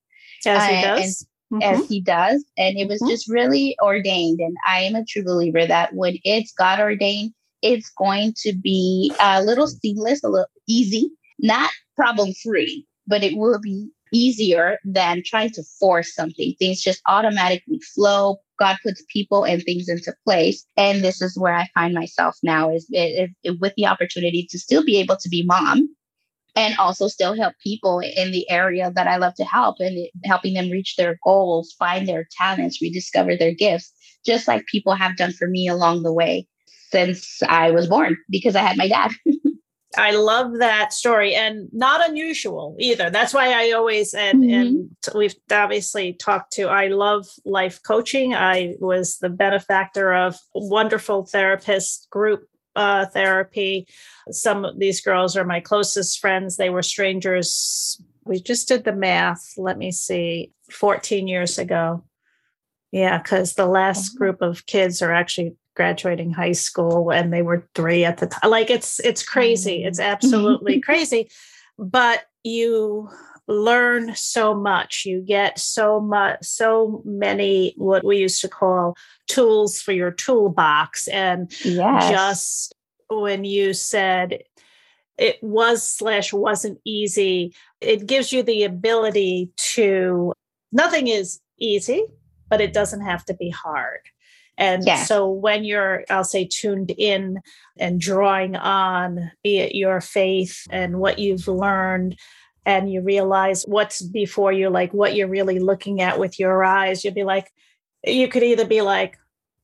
[0.45, 1.27] As he uh, does?
[1.51, 1.61] Mm-hmm.
[1.63, 2.45] as he does.
[2.57, 3.09] And it was mm-hmm.
[3.09, 4.39] just really ordained.
[4.39, 9.11] And i am a true believer that when it's god ordained it's going to be
[9.19, 15.23] a little seamless a little easy not problem free but it will be easier than
[15.25, 16.53] trying to force something.
[16.59, 18.37] Things just automatically flow.
[18.57, 20.65] God puts people and things into place.
[20.77, 24.59] And this is where I find myself now is it, it, with the opportunity to
[24.59, 25.89] still be able to be mom
[26.55, 30.55] and also still help people in the area that I love to help and helping
[30.55, 33.93] them reach their goals, find their talents, rediscover their gifts,
[34.25, 36.47] just like people have done for me along the way
[36.91, 39.11] since I was born because I had my dad.
[39.97, 43.09] I love that story and not unusual either.
[43.09, 44.53] That's why I always and mm-hmm.
[44.53, 48.35] and we've obviously talked to I love life coaching.
[48.35, 53.87] I was the benefactor of wonderful therapist group uh, therapy.
[54.31, 56.57] Some of these girls are my closest friends.
[56.57, 57.99] They were strangers.
[58.25, 59.53] We just did the math.
[59.57, 62.03] Let me see, 14 years ago.
[62.91, 64.17] Yeah, because the last mm-hmm.
[64.17, 68.51] group of kids are actually graduating high school and they were three at the time.
[68.51, 69.85] Like it's it's crazy.
[69.85, 70.11] It's mm-hmm.
[70.11, 71.29] absolutely crazy.
[71.77, 73.09] But you
[73.47, 75.05] learn so much.
[75.05, 81.07] You get so much, so many what we used to call tools for your toolbox.
[81.07, 82.09] And yes.
[82.11, 82.75] just
[83.09, 84.43] when you said
[85.17, 90.33] it was slash wasn't easy, it gives you the ability to,
[90.73, 92.03] nothing is easy,
[92.49, 94.01] but it doesn't have to be hard.
[94.59, 95.07] And yes.
[95.07, 97.39] so when you're, I'll say, tuned in
[97.79, 102.17] and drawing on, be it your faith and what you've learned,
[102.65, 107.03] and you realize what's before you, like what you're really looking at with your eyes,
[107.03, 107.51] you'd be like,
[108.03, 109.17] you could either be like,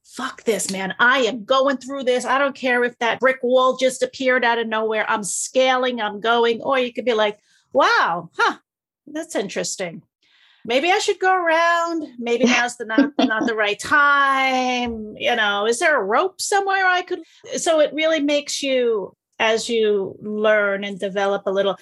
[0.06, 0.96] fuck this, man.
[0.98, 2.24] I am going through this.
[2.24, 5.06] I don't care if that brick wall just appeared out of nowhere.
[5.10, 6.62] I'm scaling, I'm going.
[6.62, 7.38] Or you could be like,
[7.74, 8.58] wow, huh,
[9.08, 10.04] that's interesting
[10.66, 12.08] maybe I should go around.
[12.18, 15.16] Maybe now's the not, not the right time.
[15.18, 17.22] You know, is there a rope somewhere I could?
[17.58, 21.78] So it really makes you, as you learn and develop a little,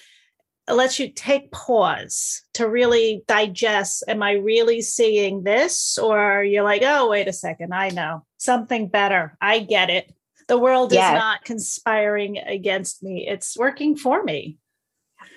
[0.68, 4.04] it lets you take pause to really digest.
[4.08, 5.98] Am I really seeing this?
[5.98, 9.36] Or you're like, oh, wait a second, I know something better.
[9.40, 10.12] I get it.
[10.46, 11.12] The world yes.
[11.12, 14.58] is not conspiring against me, it's working for me.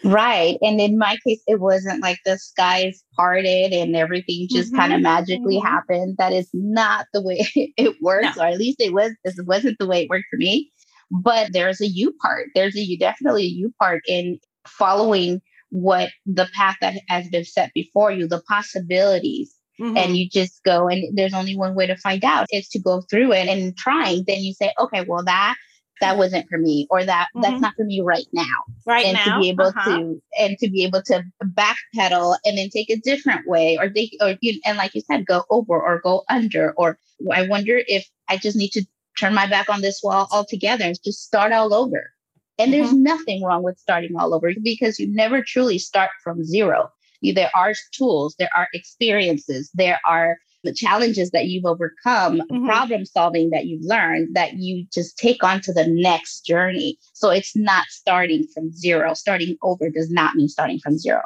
[0.03, 0.57] Right.
[0.61, 4.79] And in my case, it wasn't like the skies parted and everything just mm-hmm.
[4.79, 5.67] kind of magically mm-hmm.
[5.67, 6.15] happened.
[6.17, 8.43] That is not the way it works, no.
[8.43, 10.71] or at least it was this wasn't the way it worked for me.
[11.09, 12.47] But there's a you part.
[12.53, 17.45] There's a you definitely a you part in following what the path that has been
[17.45, 19.53] set before you, the possibilities.
[19.79, 19.95] Mm-hmm.
[19.95, 23.01] And you just go, and there's only one way to find out is to go
[23.01, 24.23] through it and trying.
[24.25, 25.55] Then you say, okay, well, that
[26.01, 27.41] that wasn't for me or that mm-hmm.
[27.41, 28.43] that's not for me right now
[28.85, 29.35] right and now.
[29.35, 29.97] to be able uh-huh.
[29.97, 34.09] to and to be able to backpedal and then take a different way or they
[34.21, 36.97] or you and like you said go over or go under or
[37.33, 38.85] i wonder if i just need to
[39.19, 42.11] turn my back on this wall altogether and just start all over
[42.59, 42.81] and mm-hmm.
[42.81, 46.91] there's nothing wrong with starting all over because you never truly start from zero
[47.33, 52.65] there are tools there are experiences there are the challenges that you've overcome, mm-hmm.
[52.65, 56.97] problem solving that you've learned that you just take on to the next journey.
[57.13, 59.13] So it's not starting from zero.
[59.13, 61.21] Starting over does not mean starting from zero.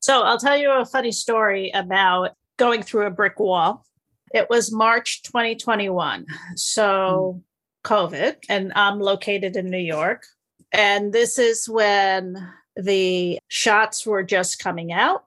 [0.00, 3.84] So I'll tell you a funny story about going through a brick wall.
[4.32, 6.26] It was March 2021.
[6.56, 7.42] So
[7.84, 7.92] mm-hmm.
[7.92, 10.24] COVID, and I'm located in New York.
[10.72, 12.36] And this is when
[12.76, 15.24] the shots were just coming out.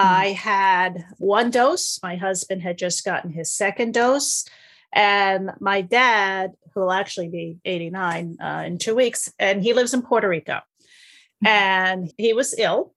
[0.00, 2.00] I had one dose.
[2.02, 4.46] My husband had just gotten his second dose.
[4.92, 9.92] And my dad, who will actually be 89 uh, in two weeks, and he lives
[9.92, 10.54] in Puerto Rico.
[10.54, 11.46] Mm-hmm.
[11.46, 12.94] And he was ill.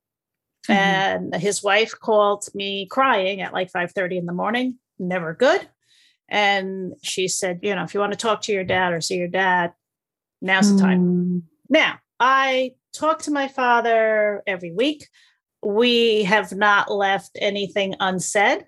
[0.68, 0.72] Mm-hmm.
[0.72, 5.68] And his wife called me crying at like 5:30 in the morning, never good.
[6.30, 9.18] And she said, you know, if you want to talk to your dad or see
[9.18, 9.74] your dad,
[10.42, 11.02] now's the time.
[11.02, 11.42] Mm.
[11.70, 15.10] Now, I talk to my father every week
[15.66, 18.66] we have not left anything unsaid.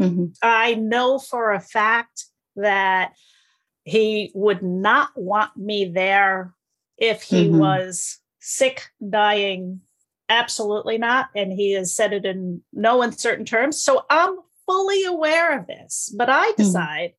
[0.00, 0.26] Mm-hmm.
[0.42, 2.24] I know for a fact
[2.56, 3.12] that
[3.84, 6.54] he would not want me there
[6.98, 7.58] if he mm-hmm.
[7.58, 9.80] was sick, dying.
[10.28, 11.28] Absolutely not.
[11.34, 13.82] And he has said it in no uncertain terms.
[13.82, 16.62] So I'm fully aware of this, but I mm-hmm.
[16.62, 17.16] decide mm-hmm.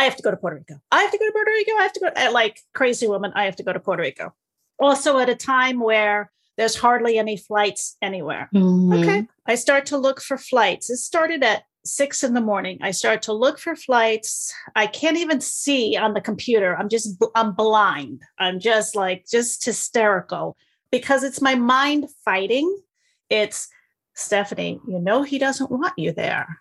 [0.00, 0.80] I have to go to Puerto Rico.
[0.92, 1.72] I have to go to Puerto Rico.
[1.72, 4.32] I have to go, like crazy woman, I have to go to Puerto Rico.
[4.78, 8.50] Also, at a time where there's hardly any flights anywhere.
[8.52, 8.92] Mm-hmm.
[8.92, 9.28] Okay.
[9.46, 10.90] I start to look for flights.
[10.90, 12.78] It started at six in the morning.
[12.82, 14.52] I start to look for flights.
[14.74, 16.76] I can't even see on the computer.
[16.76, 18.22] I'm just, I'm blind.
[18.40, 20.56] I'm just like, just hysterical
[20.90, 22.76] because it's my mind fighting.
[23.30, 23.68] It's
[24.14, 26.58] Stephanie, you know, he doesn't want you there.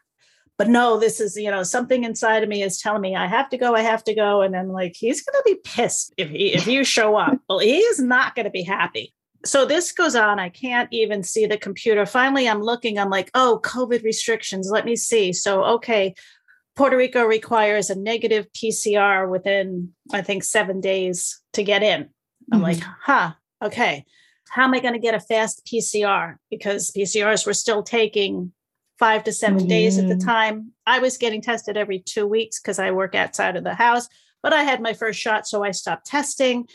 [0.59, 3.49] But no, this is, you know, something inside of me is telling me I have
[3.49, 4.41] to go, I have to go.
[4.41, 7.39] And then like, he's going to be pissed if he, if you show up.
[7.49, 9.13] well, he is not going to be happy
[9.45, 10.39] so this goes on.
[10.39, 12.05] I can't even see the computer.
[12.05, 14.69] Finally, I'm looking, I'm like, oh, COVID restrictions.
[14.71, 15.33] Let me see.
[15.33, 16.15] So, okay,
[16.75, 22.09] Puerto Rico requires a negative PCR within, I think, seven days to get in.
[22.51, 22.63] I'm mm-hmm.
[22.63, 24.05] like, huh, okay.
[24.49, 26.35] How am I going to get a fast PCR?
[26.49, 28.53] Because PCRs were still taking
[28.99, 29.67] five to 7 mm-hmm.
[29.67, 30.27] days at the mm-hmm.
[30.27, 30.71] time.
[30.85, 34.07] I was getting tested every two weeks because I work outside of the house,
[34.41, 36.67] but I had my first shot, so I stopped testing.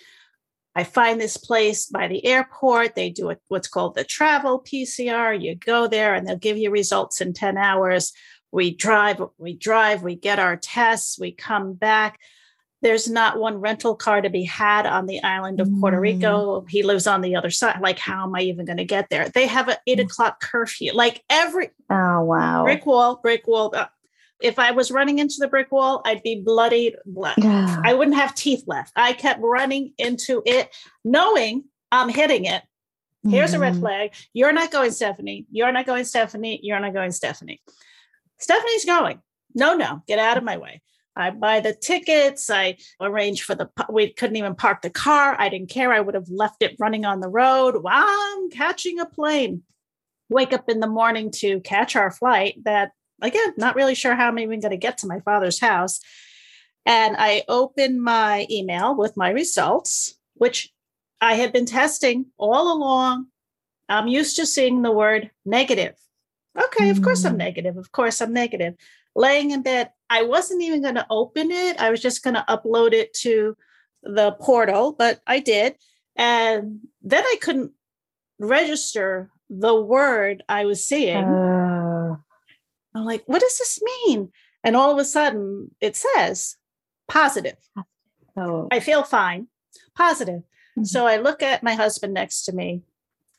[0.75, 2.95] I find this place by the airport.
[2.95, 5.39] They do what's called the travel PCR.
[5.41, 8.13] You go there and they'll give you results in 10 hours.
[8.51, 12.19] We drive, we drive, we get our tests, we come back.
[12.83, 16.01] There's not one rental car to be had on the island of Puerto mm.
[16.01, 16.65] Rico.
[16.69, 17.81] He lives on the other side.
[17.81, 19.29] Like, how am I even going to get there?
[19.29, 20.05] They have an eight mm.
[20.05, 20.93] o'clock curfew.
[20.93, 23.73] Like every oh wow, brick wall, brick wall.
[24.43, 26.97] If I was running into the brick wall, I'd be bloodied.
[27.07, 27.35] Blood.
[27.45, 28.93] I wouldn't have teeth left.
[28.97, 30.75] I kept running into it,
[31.05, 32.63] knowing I'm hitting it.
[33.25, 33.63] Here's mm-hmm.
[33.63, 34.15] a red flag.
[34.33, 35.47] You're not going, Stephanie.
[35.51, 36.59] You're not going, Stephanie.
[36.63, 37.63] You're not going, Stephanie.
[38.39, 39.21] Stephanie's going.
[39.55, 40.83] No, no, get out of my way.
[41.15, 42.51] I buy the tickets.
[42.51, 45.37] I arrange for the, we couldn't even park the car.
[45.39, 45.93] I didn't care.
[45.93, 49.63] I would have left it running on the road while I'm catching a plane.
[50.29, 54.29] Wake up in the morning to catch our flight that, again, not really sure how
[54.29, 56.01] I'm even going to get to my father's house.
[56.85, 60.73] And I open my email with my results, which
[61.21, 63.29] I had been testing all along.
[63.89, 65.95] I'm used to seeing the word negative.
[66.61, 67.39] Okay, of course I'm mm.
[67.39, 67.77] negative.
[67.79, 68.75] Of course I'm negative
[69.15, 69.91] laying in bed.
[70.11, 71.81] I wasn't even going to open it.
[71.81, 73.57] I was just going to upload it to
[74.03, 75.77] the portal, but I did.
[76.17, 77.73] And then I couldn't
[78.39, 81.25] register the word I was seeing.
[81.25, 81.52] Uh,
[82.95, 84.31] I'm like, what does this mean?
[84.65, 86.57] And all of a sudden it says
[87.09, 87.57] positive.
[88.37, 88.69] Oh.
[88.71, 89.49] I feel fine,
[89.97, 90.43] positive.
[90.79, 90.85] Mm-hmm.
[90.85, 92.83] So I look at my husband next to me.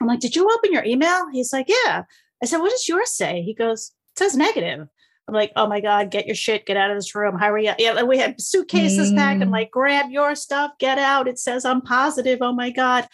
[0.01, 1.29] I'm like, did you open your email?
[1.31, 2.03] He's like, yeah.
[2.41, 3.41] I said, what does yours say?
[3.41, 4.87] He goes, it says negative.
[5.27, 7.77] I'm like, oh my God, get your shit, get out of this room, hurry up.
[7.79, 9.15] Yeah, we had suitcases mm.
[9.15, 9.41] packed.
[9.41, 11.29] I'm like, grab your stuff, get out.
[11.29, 12.39] It says I'm positive.
[12.41, 13.07] Oh my God.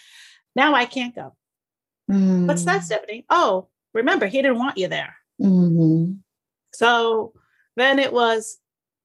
[0.56, 1.36] Now I can't go.
[2.10, 2.48] Mm.
[2.48, 2.86] What's that, mm.
[2.86, 3.26] Stephanie?
[3.30, 5.16] Oh, remember, he didn't want you there.
[5.40, 6.14] Mm-hmm.
[6.74, 7.34] So
[7.76, 8.58] then it was,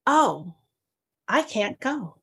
[0.07, 0.55] oh,
[1.29, 2.19] I can't go.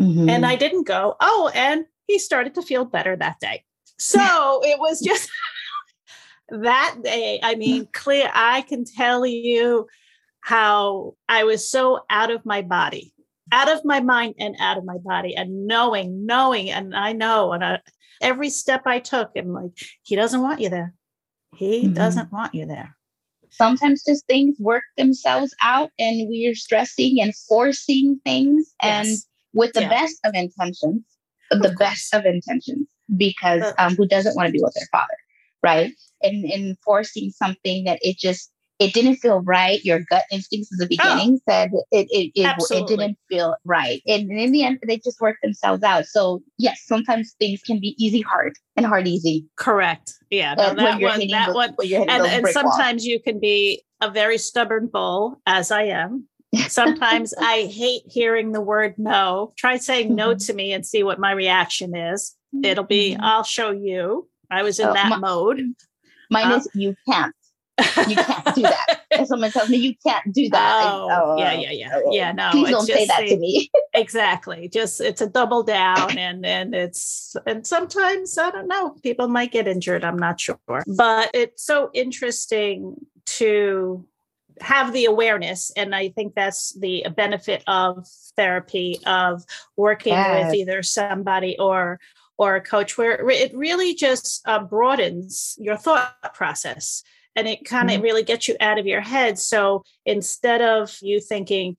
[0.00, 0.28] Mm-hmm.
[0.28, 1.16] And I didn't go.
[1.20, 3.64] Oh, and he started to feel better that day.
[3.98, 5.30] So it was just
[6.48, 7.40] that day.
[7.42, 9.86] I mean, clear, I can tell you
[10.40, 13.14] how I was so out of my body,
[13.52, 17.52] out of my mind and out of my body, and knowing, knowing, and I know,
[17.52, 17.80] and I,
[18.20, 20.92] every step I took, I'm like, he doesn't want you there.
[21.54, 21.94] He mm-hmm.
[21.94, 22.96] doesn't want you there.
[23.56, 29.06] Sometimes just things work themselves out, and we're stressing and forcing things, yes.
[29.06, 29.18] and
[29.52, 29.88] with the yeah.
[29.88, 31.02] best of intentions,
[31.50, 31.78] of the course.
[31.78, 35.16] best of intentions, because um, who doesn't want to be with their father,
[35.62, 35.92] right?
[36.22, 39.84] And and forcing something that it just it didn't feel right.
[39.84, 44.02] Your gut instincts at the beginning oh, said it it, it, it, didn't feel right.
[44.06, 46.06] And in the end, they just worked themselves out.
[46.06, 49.46] So yes, sometimes things can be easy hard and hard easy.
[49.56, 50.14] Correct.
[50.30, 50.54] Yeah.
[50.54, 51.74] No, that one, that one.
[51.80, 56.26] And, and sometimes you can be a very stubborn bull, as I am.
[56.68, 59.52] Sometimes I hate hearing the word no.
[59.56, 60.16] Try saying mm-hmm.
[60.16, 62.34] no to me and see what my reaction is.
[62.62, 63.24] It'll be, mm-hmm.
[63.24, 64.28] I'll show you.
[64.50, 65.60] I was in oh, that my, mode.
[66.30, 67.34] Mine uh, is you can't
[68.08, 69.00] you can't do that.
[69.10, 72.12] if someone tells me you can't do that, oh, I, oh yeah, yeah, yeah, oh,
[72.12, 72.32] yeah.
[72.32, 73.70] No, please don't say that to me.
[73.94, 74.68] exactly.
[74.68, 78.90] Just it's a double down, and and it's and sometimes I don't know.
[79.02, 80.04] People might get injured.
[80.04, 84.06] I'm not sure, but it's so interesting to
[84.60, 88.06] have the awareness and i think that's the benefit of
[88.36, 89.44] therapy of
[89.76, 90.46] working yes.
[90.46, 91.98] with either somebody or
[92.36, 97.02] or a coach where it really just uh, broadens your thought process
[97.36, 98.04] and it kind of mm-hmm.
[98.04, 99.38] really gets you out of your head.
[99.38, 101.76] So instead of you thinking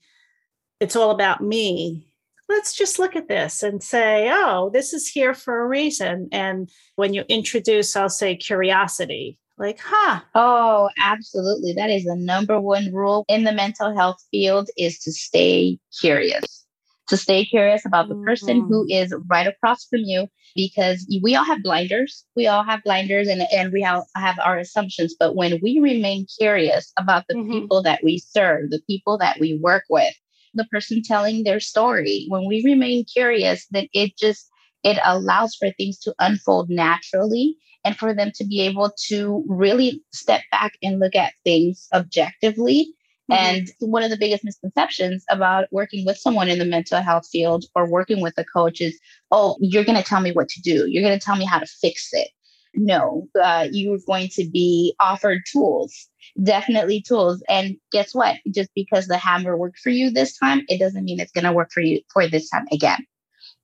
[0.79, 2.07] it's all about me,
[2.49, 6.27] let's just look at this and say, oh, this is here for a reason.
[6.31, 10.19] And when you introduce, I'll say curiosity, like, huh.
[10.35, 11.73] Oh, absolutely.
[11.73, 16.65] That is the number one rule in the mental health field is to stay curious
[17.07, 18.67] to stay curious about the person mm-hmm.
[18.67, 22.25] who is right across from you because we all have blinders.
[22.35, 25.15] We all have blinders and, and we have, have our assumptions.
[25.19, 27.51] But when we remain curious about the mm-hmm.
[27.51, 30.13] people that we serve, the people that we work with,
[30.53, 34.49] the person telling their story, when we remain curious, then it just
[34.83, 40.01] it allows for things to unfold naturally and for them to be able to really
[40.13, 42.94] step back and look at things objectively.
[43.29, 47.65] And one of the biggest misconceptions about working with someone in the mental health field
[47.73, 48.99] or working with a coach is,
[49.31, 50.87] oh, you're going to tell me what to do.
[50.87, 52.29] You're going to tell me how to fix it.
[52.75, 56.09] No, uh, you're going to be offered tools,
[56.43, 57.41] definitely tools.
[57.47, 58.35] And guess what?
[58.53, 61.53] Just because the hammer worked for you this time, it doesn't mean it's going to
[61.53, 63.05] work for you for this time again.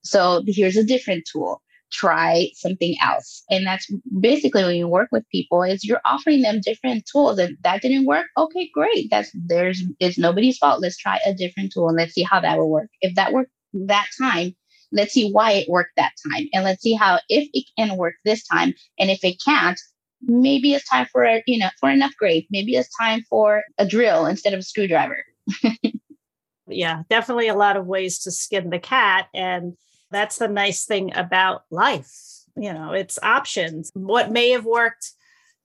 [0.04, 3.43] So here's a different tool try something else.
[3.49, 7.39] And that's basically when you work with people is you're offering them different tools.
[7.39, 9.10] If that didn't work, okay, great.
[9.12, 10.81] That's there's it's nobody's fault.
[10.81, 12.89] Let's try a different tool and let's see how that will work.
[13.02, 14.56] If that worked that time,
[14.92, 16.48] let's see why it worked that time.
[16.54, 18.73] And let's see how if it can work this time.
[19.00, 19.79] And if it can't,
[20.21, 22.46] maybe it's time for a, you know, for an upgrade.
[22.50, 25.23] Maybe it's time for a drill instead of a screwdriver.
[26.67, 29.27] yeah, definitely a lot of ways to skin the cat.
[29.33, 29.75] And
[30.12, 32.12] that's the nice thing about life.
[32.56, 33.92] You know, it's options.
[33.94, 35.12] What may have worked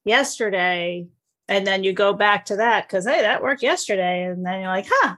[0.04, 1.08] yesterday,
[1.48, 4.24] and then you go back to that because, hey, that worked yesterday.
[4.24, 5.16] And then you're like, huh,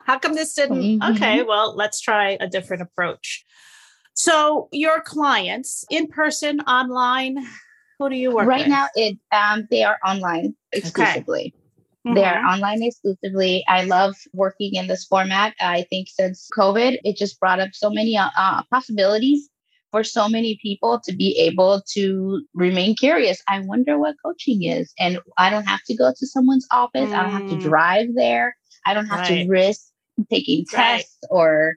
[0.00, 0.82] how come this didn't?
[0.82, 1.12] Mm-hmm.
[1.12, 3.44] Okay, well, let's try a different approach.
[4.14, 7.38] So, your clients in person, online,
[7.98, 8.68] Who do you work right with?
[8.68, 8.88] now?
[8.94, 11.52] It um, they are online exclusively.
[11.54, 11.63] Okay.
[12.06, 12.16] Mm-hmm.
[12.16, 13.64] They're online exclusively.
[13.66, 15.54] I love working in this format.
[15.60, 19.48] I think since COVID, it just brought up so many uh, uh, possibilities
[19.90, 23.40] for so many people to be able to remain curious.
[23.48, 24.92] I wonder what coaching is.
[24.98, 27.08] And I don't have to go to someone's office.
[27.08, 27.14] Mm.
[27.14, 27.62] I don't have to mm.
[27.62, 28.56] drive there.
[28.84, 29.44] I don't have right.
[29.44, 29.82] to risk
[30.30, 31.28] taking tests right.
[31.30, 31.76] or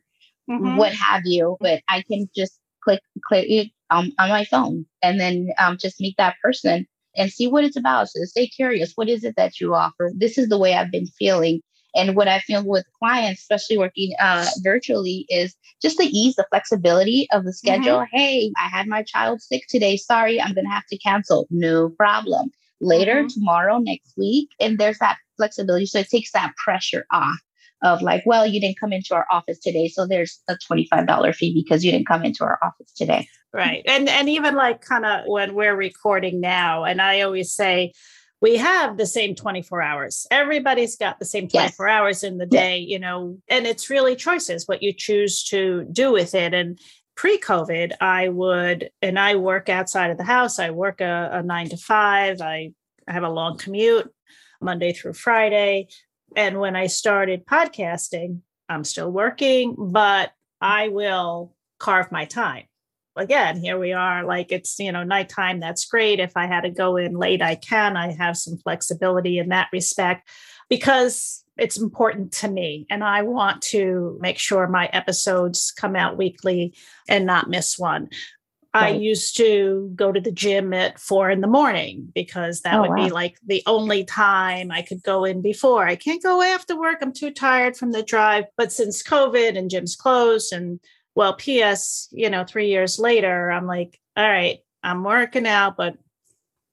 [0.50, 0.76] mm-hmm.
[0.76, 5.20] what have you, but I can just click, click it um, on my phone and
[5.20, 6.86] then um, just meet that person
[7.18, 8.10] and see what it's about.
[8.10, 8.94] So stay curious.
[8.96, 10.12] What is it that you offer?
[10.16, 11.62] This is the way I've been feeling.
[11.96, 16.46] And what I feel with clients, especially working uh, virtually, is just the ease, the
[16.52, 18.00] flexibility of the schedule.
[18.00, 18.18] Mm-hmm.
[18.18, 19.98] Hey, I had my child sick today.
[19.98, 21.48] Sorry, I'm going to have to cancel.
[21.50, 22.52] No problem.
[22.80, 23.40] Later, mm-hmm.
[23.40, 24.50] tomorrow, next week.
[24.60, 25.88] And there's that flexibility.
[25.88, 27.40] So it takes that pressure off
[27.84, 29.88] of like, well, you didn't come into our office today.
[29.88, 33.28] So there's a $25 fee because you didn't come into our office today.
[33.54, 33.84] Right.
[33.88, 37.94] And and even like kind of when we're recording now, and I always say
[38.42, 40.28] we have the same 24 hours.
[40.30, 41.96] Everybody's got the same 24 yes.
[41.96, 42.90] hours in the day, yes.
[42.90, 46.54] you know, and it's really choices what you choose to do with it.
[46.54, 46.80] And
[47.16, 50.60] pre-COVID, I would, and I work outside of the house.
[50.60, 52.42] I work a, a nine to five.
[52.42, 52.74] I
[53.08, 54.14] have a long commute
[54.62, 55.88] Monday through Friday.
[56.36, 62.64] And when I started podcasting, I'm still working, but I will carve my time.
[63.16, 64.24] Again, here we are.
[64.24, 65.60] Like it's, you know, nighttime.
[65.60, 66.20] That's great.
[66.20, 67.98] If I had to go in late, I can.
[67.98, 70.30] I have some flexibility in that respect
[70.70, 72.86] because it's important to me.
[72.90, 76.76] And I want to make sure my episodes come out weekly
[77.10, 78.10] and not miss one.
[78.82, 78.96] Right.
[78.96, 82.82] I used to go to the gym at four in the morning because that oh,
[82.82, 83.06] would wow.
[83.06, 85.86] be like the only time I could go in before.
[85.88, 87.00] I can't go after work.
[87.02, 88.46] I'm too tired from the drive.
[88.56, 90.80] But since COVID and gyms closed, and
[91.16, 95.98] well, PS, you know, three years later, I'm like, all right, I'm working out, but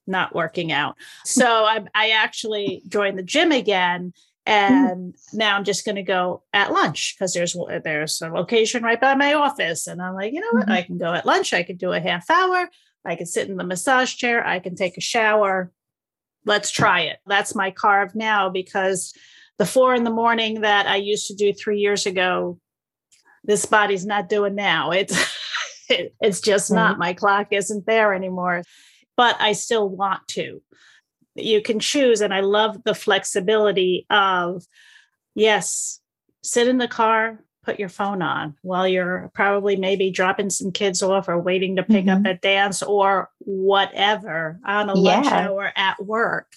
[0.07, 0.97] not working out.
[1.25, 4.13] So I, I actually joined the gym again.
[4.47, 9.01] And now I'm just going to go at lunch because there's there's a location right
[9.01, 10.73] by my office, and I'm like, you know what, mm-hmm.
[10.73, 11.55] I can go at lunch.
[11.55, 12.69] I could do a half hour.
[13.05, 14.47] I can sit in the massage chair.
[14.47, 15.73] I can take a shower.
[16.45, 17.19] Let's try it.
[17.27, 19.15] That's my carve now because
[19.59, 22.59] the four in the morning that I used to do three years ago,
[23.45, 24.91] this body's not doing now.
[24.91, 25.17] It's
[25.89, 26.77] it's just mm-hmm.
[26.77, 26.99] not.
[26.99, 28.63] My clock isn't there anymore,
[29.17, 30.61] but I still want to
[31.35, 32.21] you can choose.
[32.21, 34.65] And I love the flexibility of,
[35.35, 36.01] yes,
[36.43, 41.03] sit in the car, put your phone on while you're probably maybe dropping some kids
[41.03, 42.27] off or waiting to pick mm-hmm.
[42.27, 46.53] up a dance or whatever on a lunch hour at work.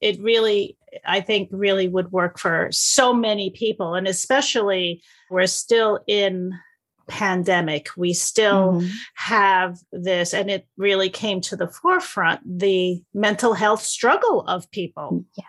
[0.00, 3.94] It really, I think, really would work for so many people.
[3.94, 6.52] And especially, we're still in
[7.08, 8.88] pandemic we still mm-hmm.
[9.14, 15.24] have this and it really came to the forefront the mental health struggle of people
[15.36, 15.44] yeah.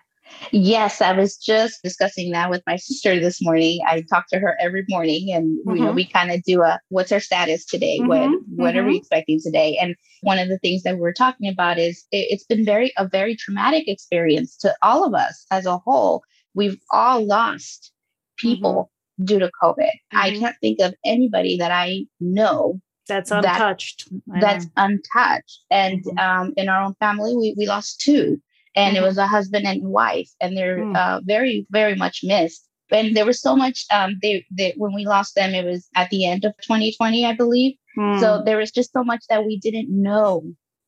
[0.52, 3.80] Yes, I was just discussing that with my sister this morning.
[3.88, 5.76] I talk to her every morning and mm-hmm.
[5.76, 5.96] you know, mm-hmm.
[5.96, 8.00] we kind of do a what's our status today?
[8.00, 8.08] Mm-hmm.
[8.08, 8.98] What what are we mm-hmm.
[8.98, 9.78] expecting today?
[9.82, 13.08] And one of the things that we're talking about is it, it's been very a
[13.08, 16.24] very traumatic experience to all of us as a whole.
[16.54, 17.92] We've all lost
[18.38, 18.92] people
[19.24, 19.78] due to COVID.
[19.78, 20.18] Mm-hmm.
[20.18, 24.10] I can't think of anybody that I know that's untouched.
[24.28, 25.62] That, that's untouched.
[25.70, 26.18] And mm-hmm.
[26.18, 28.42] um, in our own family, we, we lost two,
[28.76, 29.04] and mm-hmm.
[29.04, 30.96] it was a husband and wife, and they're mm.
[30.96, 32.68] uh, very, very much missed.
[32.92, 33.86] And there was so much.
[33.92, 37.34] Um, they, they when we lost them, it was at the end of 2020, I
[37.34, 37.76] believe.
[37.98, 38.20] Mm.
[38.20, 40.44] So there was just so much that we didn't know.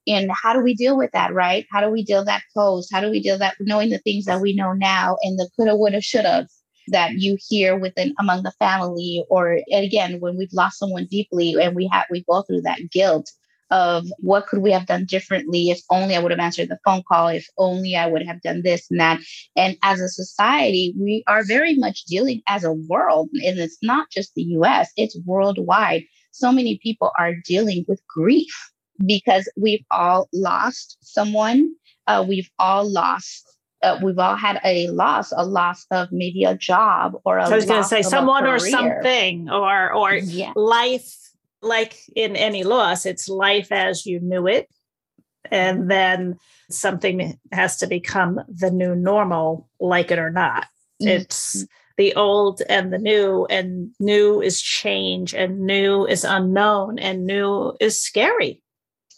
[0.07, 1.65] And how do we deal with that, right?
[1.71, 2.93] How do we deal that post?
[2.93, 5.75] How do we deal that knowing the things that we know now and the coulda,
[5.75, 6.47] woulda, shoulda?
[6.89, 11.75] That you hear within among the family or again when we've lost someone deeply and
[11.75, 13.31] we have we go through that guilt
[13.71, 17.03] of what could we have done differently if only I would have answered the phone
[17.07, 19.19] call, if only I would have done this and that.
[19.55, 24.09] And as a society, we are very much dealing as a world, and it's not
[24.11, 26.03] just the US, it's worldwide.
[26.31, 28.53] So many people are dealing with grief
[29.05, 31.73] because we've all lost someone.
[32.07, 33.54] Uh, we've all lost
[33.85, 37.55] uh, we've all had a loss, a loss of maybe a job or a I
[37.55, 40.53] was going to say someone or something or or yeah.
[40.55, 41.25] life
[41.65, 44.69] like in any loss, it's life as you knew it.
[45.51, 46.37] And then
[46.69, 50.63] something has to become the new normal, like it or not.
[51.01, 51.07] Mm-hmm.
[51.07, 51.65] It's
[51.97, 57.73] the old and the new, and new is change, and new is unknown, and new
[57.79, 58.61] is scary.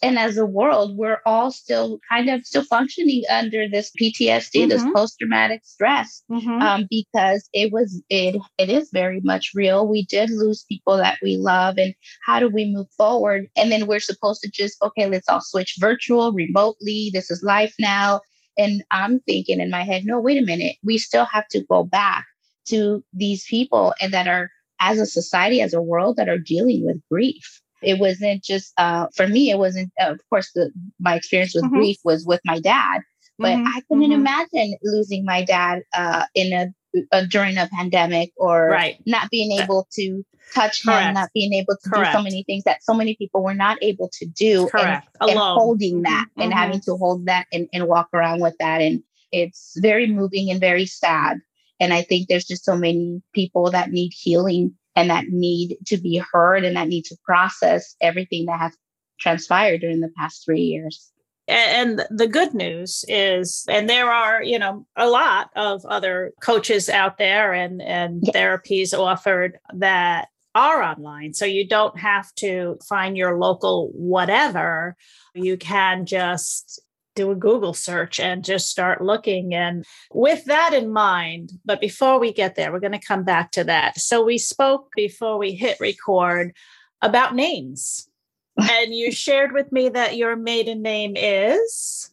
[0.02, 4.68] And as a world we're all still kind of still functioning under this ptsd mm-hmm.
[4.68, 6.62] this post-traumatic stress mm-hmm.
[6.62, 11.18] um, because it was it it is very much real we did lose people that
[11.22, 11.94] we love and
[12.24, 15.76] how do we move forward and then we're supposed to just okay let's all switch
[15.78, 18.20] virtual remotely this is life now
[18.56, 21.84] and i'm thinking in my head no wait a minute we still have to go
[21.84, 22.26] back
[22.66, 26.84] to these people and that are as a society as a world that are dealing
[26.84, 29.50] with grief it wasn't just uh, for me.
[29.50, 31.76] It wasn't, uh, of course, the, my experience with mm-hmm.
[31.76, 33.02] grief was with my dad,
[33.38, 33.66] but mm-hmm.
[33.66, 34.12] I couldn't mm-hmm.
[34.12, 36.66] imagine losing my dad uh, in a,
[37.12, 39.00] a, during a pandemic or right.
[39.06, 40.24] not being able to
[40.54, 41.06] touch Correct.
[41.06, 42.12] him, not being able to Correct.
[42.12, 45.08] do so many things that so many people were not able to do, Correct.
[45.20, 46.58] And, and holding that and mm-hmm.
[46.58, 50.60] having to hold that and, and walk around with that, and it's very moving and
[50.60, 51.38] very sad.
[51.80, 55.96] And I think there's just so many people that need healing and that need to
[55.96, 58.76] be heard and that need to process everything that has
[59.20, 61.10] transpired during the past three years.
[61.46, 66.88] And the good news is, and there are, you know, a lot of other coaches
[66.88, 68.36] out there and, and yes.
[68.36, 71.32] therapies offered that are online.
[71.32, 74.96] So you don't have to find your local whatever.
[75.34, 76.82] You can just
[77.18, 79.54] do a Google search and just start looking.
[79.54, 83.50] And with that in mind, but before we get there, we're going to come back
[83.52, 84.00] to that.
[84.00, 86.54] So we spoke before we hit record
[87.02, 88.08] about names.
[88.60, 92.10] and you shared with me that your maiden name is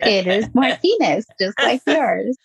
[0.00, 2.36] it is Martinez, just like yours.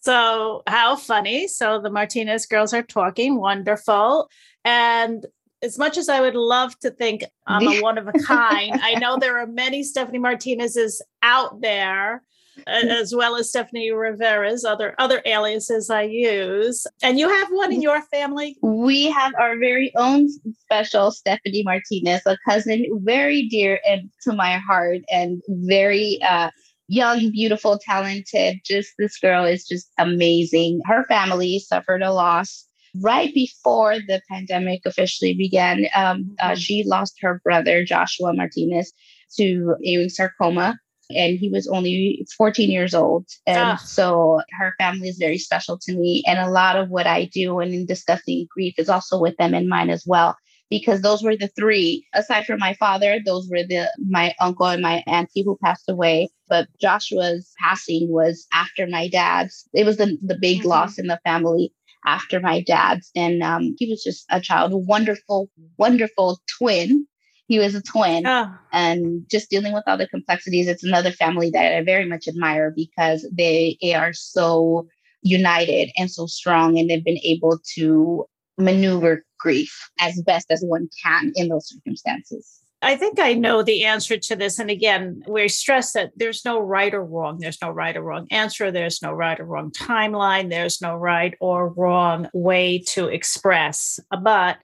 [0.00, 1.46] So, how funny.
[1.46, 3.38] So, the Martinez girls are talking.
[3.38, 4.28] Wonderful.
[4.64, 5.26] And
[5.62, 8.94] as much as I would love to think I'm a one of a kind, I
[8.94, 12.22] know there are many Stephanie Martinez's out there,
[12.66, 16.86] as well as Stephanie Rivera's other other aliases I use.
[17.02, 18.56] And you have one in your family.
[18.62, 20.28] We have our very own
[20.60, 26.20] special Stephanie Martinez, a cousin very dear and to my heart, and very.
[26.22, 26.50] Uh,
[26.92, 28.58] young, beautiful, talented.
[28.64, 30.80] Just this girl is just amazing.
[30.86, 32.66] Her family suffered a loss
[33.00, 36.54] right before the pandemic officially began, um, uh, mm-hmm.
[36.54, 38.92] she lost her brother, Joshua Martinez,
[39.36, 40.78] to Ewing sarcoma.
[41.10, 43.26] And he was only 14 years old.
[43.44, 43.76] And ah.
[43.76, 46.22] so her family is very special to me.
[46.24, 49.52] And a lot of what I do and in discussing grief is also with them
[49.52, 50.36] in mind as well
[50.70, 54.80] because those were the three aside from my father those were the my uncle and
[54.80, 60.16] my auntie who passed away but joshua's passing was after my dad's it was the,
[60.22, 60.68] the big mm-hmm.
[60.68, 61.72] loss in the family
[62.06, 63.10] after my dad's.
[63.14, 67.06] And um, he was just a child, a wonderful, wonderful twin.
[67.46, 68.26] He was a twin.
[68.26, 68.52] Oh.
[68.72, 72.72] And just dealing with all the complexities, it's another family that I very much admire
[72.74, 74.86] because they are so
[75.22, 78.24] united and so strong, and they've been able to
[78.56, 82.60] maneuver grief as best as one can in those circumstances.
[82.82, 84.58] I think I know the answer to this.
[84.58, 87.38] And again, we stress that there's no right or wrong.
[87.38, 88.70] There's no right or wrong answer.
[88.70, 90.48] There's no right or wrong timeline.
[90.48, 94.00] There's no right or wrong way to express.
[94.22, 94.58] But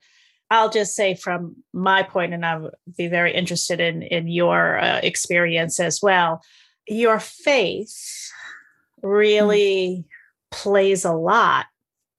[0.49, 4.99] I'll just say from my point, and I'll be very interested in, in your uh,
[5.03, 6.41] experience as well.
[6.87, 8.31] Your faith
[9.03, 10.69] really mm-hmm.
[10.69, 11.67] plays a lot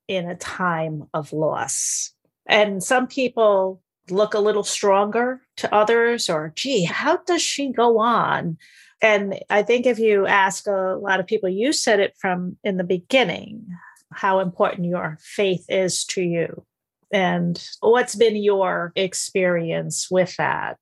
[0.06, 2.12] in a time of loss.
[2.46, 7.98] And some people look a little stronger to others or gee how does she go
[7.98, 8.56] on?
[9.00, 12.76] And i think if you ask a lot of people you said it from in
[12.78, 13.66] the beginning
[14.12, 16.64] how important your faith is to you
[17.12, 20.76] and what's been your experience with that?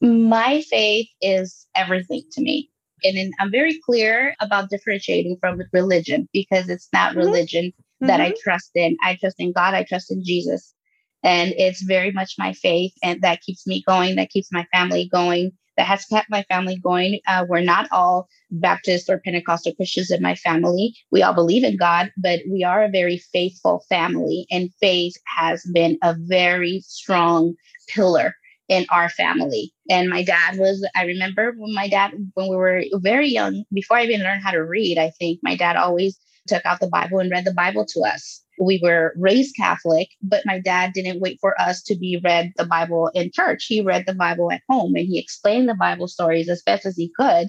[0.00, 2.70] My faith is everything to me.
[3.02, 7.20] And i'm very clear about differentiating from religion because it's not mm-hmm.
[7.20, 8.08] religion mm-hmm.
[8.08, 8.94] that i trust in.
[9.02, 10.74] I trust in god i trust in jesus
[11.22, 15.08] and it's very much my faith and that keeps me going, that keeps my family
[15.12, 17.20] going, that has kept my family going.
[17.26, 20.94] Uh, we're not all Baptist or Pentecostal Christians in my family.
[21.10, 24.46] We all believe in God, but we are a very faithful family.
[24.50, 27.54] And faith has been a very strong
[27.88, 28.34] pillar
[28.68, 29.72] in our family.
[29.88, 33.96] And my dad was, I remember when my dad, when we were very young, before
[33.96, 37.18] I even learned how to read, I think my dad always took out the Bible
[37.18, 41.38] and read the Bible to us we were raised Catholic, but my dad didn't wait
[41.40, 43.64] for us to be read the Bible in church.
[43.66, 46.96] He read the Bible at home and he explained the Bible stories as best as
[46.96, 47.48] he could.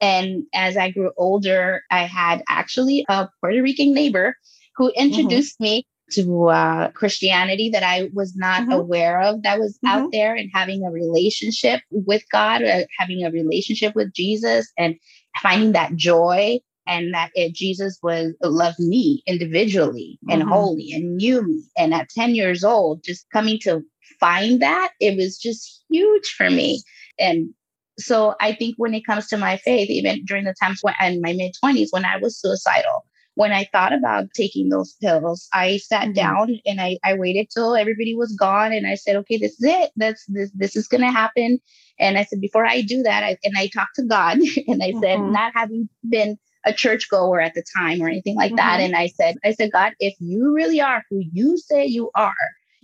[0.00, 4.34] And as I grew older, I had actually a Puerto Rican neighbor
[4.76, 5.00] who mm-hmm.
[5.00, 5.64] introduced mm-hmm.
[5.64, 8.72] me to uh, Christianity that I was not mm-hmm.
[8.72, 9.88] aware of that was mm-hmm.
[9.88, 14.96] out there and having a relationship with God, uh, having a relationship with Jesus and
[15.42, 20.50] finding that joy and that it, Jesus was loved me individually and mm-hmm.
[20.50, 21.62] wholly and knew me.
[21.76, 23.82] And at 10 years old, just coming to
[24.20, 26.82] find that, it was just huge for me.
[27.18, 27.50] And
[27.98, 31.20] So I think when it comes to my faith, even during the times when in
[31.20, 33.04] my mid 20s when I was suicidal,
[33.36, 36.12] when I thought about taking those pills, I sat mm-hmm.
[36.12, 39.64] down and I, I waited till everybody was gone and I said, okay, this is
[39.64, 39.90] it.
[39.96, 41.60] That's this this is gonna happen.
[41.98, 44.90] And I said, before I do that, I, and I talked to God and I
[44.90, 45.00] mm-hmm.
[45.02, 48.56] said, not having been a church goer at the time or anything like mm-hmm.
[48.56, 48.80] that.
[48.80, 52.34] And I said, I said, God, if you really are who you say you are,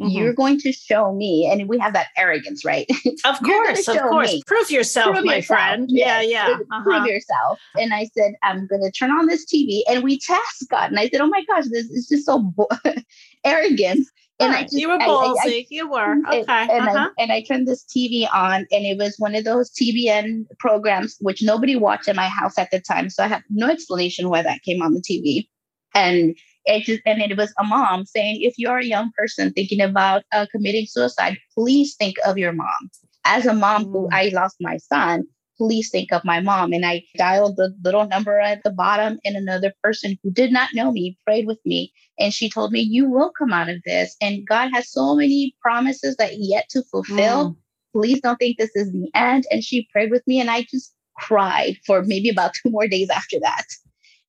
[0.03, 0.19] Mm-hmm.
[0.19, 2.87] You're going to show me, and we have that arrogance, right?
[3.25, 4.33] Of course, of course.
[4.33, 4.43] Me.
[4.47, 5.59] Prove yourself, prove my yourself.
[5.59, 5.87] friend.
[5.89, 6.27] Yes.
[6.29, 6.55] Yeah, yeah.
[6.57, 6.83] Uh-huh.
[6.83, 7.61] Prove yourself.
[7.77, 10.91] And I said, I'm going to turn on this TV, and we test God.
[10.91, 12.69] And I said, Oh my gosh, this is just so bo-
[13.45, 14.09] arrogant.
[14.43, 15.37] And I just, you were ballsy.
[15.45, 16.45] I, I, you were okay.
[16.49, 17.11] And, uh-huh.
[17.19, 21.17] I, and I turned this TV on, and it was one of those TBN programs
[21.21, 23.11] which nobody watched in my house at the time.
[23.11, 25.49] So I have no explanation why that came on the TV.
[25.95, 29.81] And it just, and it was a mom saying, if you're a young person thinking
[29.81, 32.91] about uh, committing suicide, please think of your mom.
[33.25, 34.13] As a mom who mm.
[34.13, 35.25] I lost my son,
[35.57, 36.73] please think of my mom.
[36.73, 40.75] And I dialed the little number at the bottom, and another person who did not
[40.75, 41.93] know me prayed with me.
[42.19, 44.17] And she told me, You will come out of this.
[44.21, 47.51] And God has so many promises that yet to fulfill.
[47.51, 47.57] Mm.
[47.93, 49.45] Please don't think this is the end.
[49.51, 53.11] And she prayed with me, and I just cried for maybe about two more days
[53.11, 53.65] after that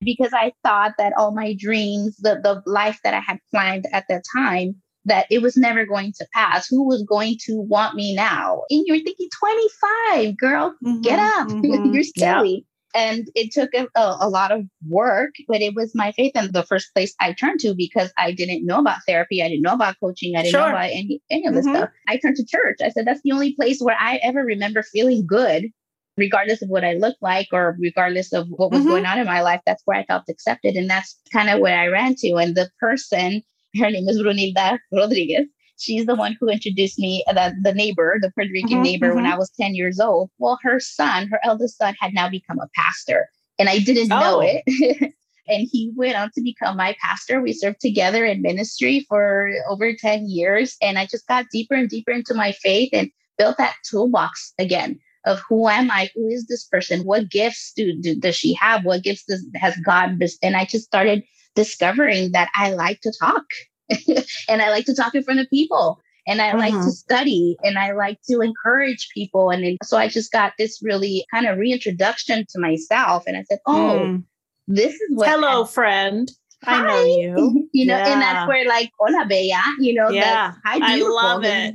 [0.04, 4.04] because I thought that all my dreams, the, the life that I had planned at
[4.08, 6.66] that time, that it was never going to pass.
[6.68, 8.62] Who was going to want me now?
[8.70, 11.48] And you're thinking, 25, girl, mm-hmm, get up.
[11.64, 12.66] Mm-hmm, you're silly.
[12.94, 16.62] And it took a, a, lot of work, but it was my faith in the
[16.62, 19.42] first place I turned to because I didn't know about therapy.
[19.42, 20.36] I didn't know about coaching.
[20.36, 20.60] I didn't sure.
[20.60, 21.76] know about any, any of this mm-hmm.
[21.76, 21.90] stuff.
[22.06, 22.78] I turned to church.
[22.82, 25.70] I said, that's the only place where I ever remember feeling good
[26.16, 28.88] regardless of what I looked like or regardless of what was mm-hmm.
[28.88, 30.76] going on in my life, that's where I felt accepted.
[30.76, 32.36] And that's kind of where I ran to.
[32.36, 33.42] And the person,
[33.78, 35.46] her name is Brunilda Rodriguez.
[35.76, 39.06] She's the one who introduced me, uh, the, the neighbor, the Puerto Rican mm-hmm, neighbor,
[39.08, 39.16] mm-hmm.
[39.16, 40.30] when I was 10 years old.
[40.38, 43.28] Well, her son, her eldest son, had now become a pastor.
[43.58, 44.20] And I didn't oh.
[44.20, 44.62] know it.
[45.48, 47.40] and he went on to become my pastor.
[47.40, 50.76] We served together in ministry for over 10 years.
[50.80, 55.00] And I just got deeper and deeper into my faith and built that toolbox again
[55.26, 56.10] of who am I?
[56.14, 57.00] Who is this person?
[57.00, 58.84] What gifts do, do does she have?
[58.84, 60.22] What gifts does, has God?
[60.42, 61.24] And I just started
[61.54, 63.44] discovering that I like to talk
[64.48, 66.88] and I like to talk in front of people and I like to mm-hmm.
[66.88, 69.50] study and I like to encourage people.
[69.50, 73.24] And so I just got this really kind of reintroduction to myself.
[73.26, 74.24] And I said, Oh, mm.
[74.66, 75.28] this is what.
[75.28, 76.30] Hello, I- friend.
[76.64, 76.82] Hi.
[76.82, 77.68] I know you.
[77.72, 78.12] you know, yeah.
[78.12, 81.74] and that's where like, hola, bella, you know, yeah, I love it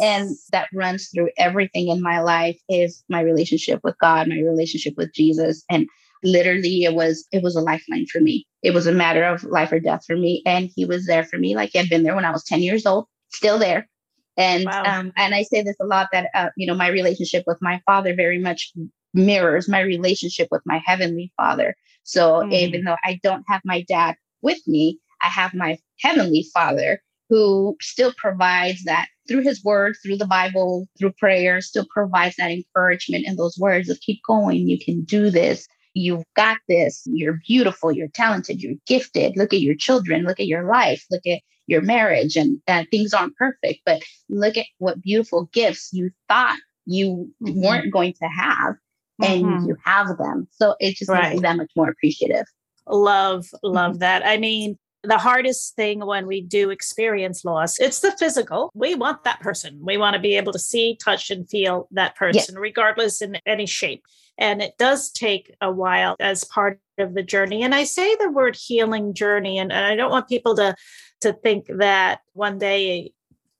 [0.00, 4.94] and that runs through everything in my life is my relationship with god my relationship
[4.96, 5.86] with jesus and
[6.22, 9.72] literally it was it was a lifeline for me it was a matter of life
[9.72, 12.14] or death for me and he was there for me like he had been there
[12.14, 13.88] when i was 10 years old still there
[14.36, 14.82] and wow.
[14.84, 17.80] um, and i say this a lot that uh, you know my relationship with my
[17.86, 18.72] father very much
[19.14, 22.52] mirrors my relationship with my heavenly father so mm.
[22.52, 27.00] even though i don't have my dad with me i have my heavenly father
[27.30, 32.50] who still provides that through his word, through the Bible, through prayer, still provides that
[32.50, 35.68] encouragement and those words of keep going, you can do this.
[35.94, 37.02] You've got this.
[37.06, 37.92] You're beautiful.
[37.92, 38.62] You're talented.
[38.62, 39.36] You're gifted.
[39.36, 40.24] Look at your children.
[40.24, 41.04] Look at your life.
[41.10, 42.36] Look at your marriage.
[42.36, 47.62] And uh, things aren't perfect, but look at what beautiful gifts you thought you mm-hmm.
[47.62, 48.74] weren't going to have,
[49.22, 49.68] and mm-hmm.
[49.68, 50.48] you have them.
[50.50, 51.22] So it just right.
[51.22, 52.46] makes you that much more appreciative.
[52.88, 53.98] Love, love mm-hmm.
[53.98, 54.26] that.
[54.26, 59.24] I mean, the hardest thing when we do experience loss it's the physical we want
[59.24, 62.60] that person we want to be able to see touch and feel that person yes.
[62.60, 64.04] regardless in any shape
[64.40, 68.30] and it does take a while as part of the journey and i say the
[68.30, 70.74] word healing journey and, and i don't want people to
[71.20, 73.12] to think that one day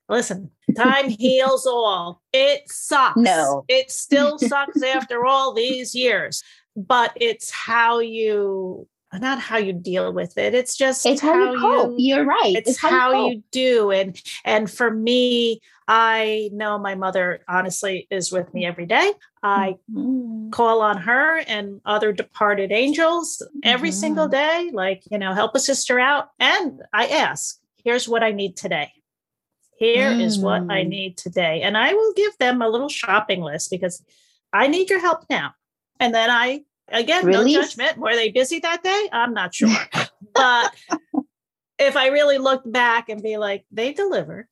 [0.09, 6.43] listen time heals all it sucks no it still sucks after all these years
[6.77, 8.87] but it's how you
[9.19, 10.55] not how you deal with it.
[10.55, 11.95] It's just it's how, how you cope.
[11.99, 12.55] You, are right.
[12.55, 13.91] It's, it's how, how you, you, do.
[13.91, 19.13] And and for me, I know my mother honestly is with me every day.
[19.43, 20.51] I mm-hmm.
[20.51, 23.99] call on her and other departed angels every mm-hmm.
[23.99, 26.31] single day, like, you know, help a sister out.
[26.39, 28.93] And I ask, here's what I need today.
[29.77, 30.21] Here mm.
[30.21, 30.89] is what I mm.
[30.89, 31.63] need today.
[31.63, 34.05] And I will give them a little shopping list because
[34.53, 35.55] I need your help now.
[35.99, 37.99] And then I Again, no judgment.
[37.99, 39.09] Were they busy that day?
[39.13, 39.77] I'm not sure.
[40.35, 40.75] but
[41.79, 44.49] if I really look back and be like, they delivered.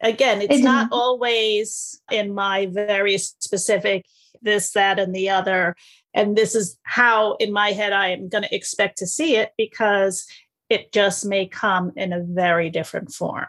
[0.00, 4.04] Again, it's not always in my very specific
[4.40, 5.76] this, that, and the other.
[6.14, 9.52] And this is how, in my head, I am going to expect to see it
[9.56, 10.26] because
[10.68, 13.46] it just may come in a very different form.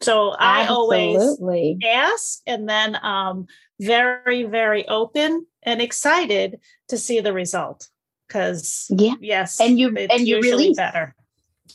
[0.00, 1.16] So I Absolutely.
[1.16, 3.46] always ask and then um
[3.80, 7.88] very, very open and excited to see the result.
[8.28, 11.14] Cause yeah, yes, and you and you release better.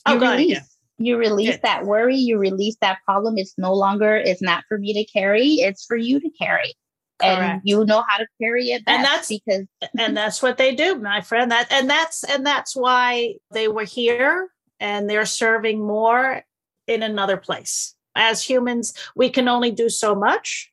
[0.07, 0.57] You oh, release.
[0.57, 0.67] Ahead,
[0.99, 1.05] yeah.
[1.05, 1.61] You release Good.
[1.61, 3.37] that worry, you release that problem.
[3.37, 6.73] It's no longer, it's not for me to carry, it's for you to carry.
[7.19, 7.41] Correct.
[7.41, 9.65] and you know how to carry it and that's because
[9.97, 11.51] and that's what they do my friend.
[11.51, 14.49] That and that's and that's why they were here
[14.79, 16.43] and they're serving more
[16.87, 17.95] in another place.
[18.15, 20.71] As humans we can only do so much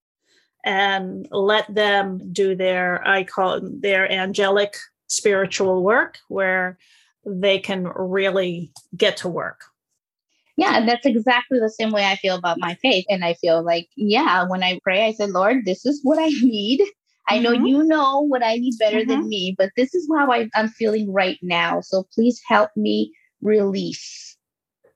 [0.66, 4.76] and let them do their i call it their angelic
[5.06, 6.76] spiritual work where
[7.24, 9.66] they can really get to work
[10.56, 13.04] yeah, and that's exactly the same way I feel about my faith.
[13.10, 16.28] And I feel like, yeah, when I pray, I said, Lord, this is what I
[16.42, 16.82] need.
[17.28, 17.66] I know mm-hmm.
[17.66, 19.10] you know what I need better mm-hmm.
[19.10, 21.80] than me, but this is how I, I'm feeling right now.
[21.80, 24.36] So please help me release,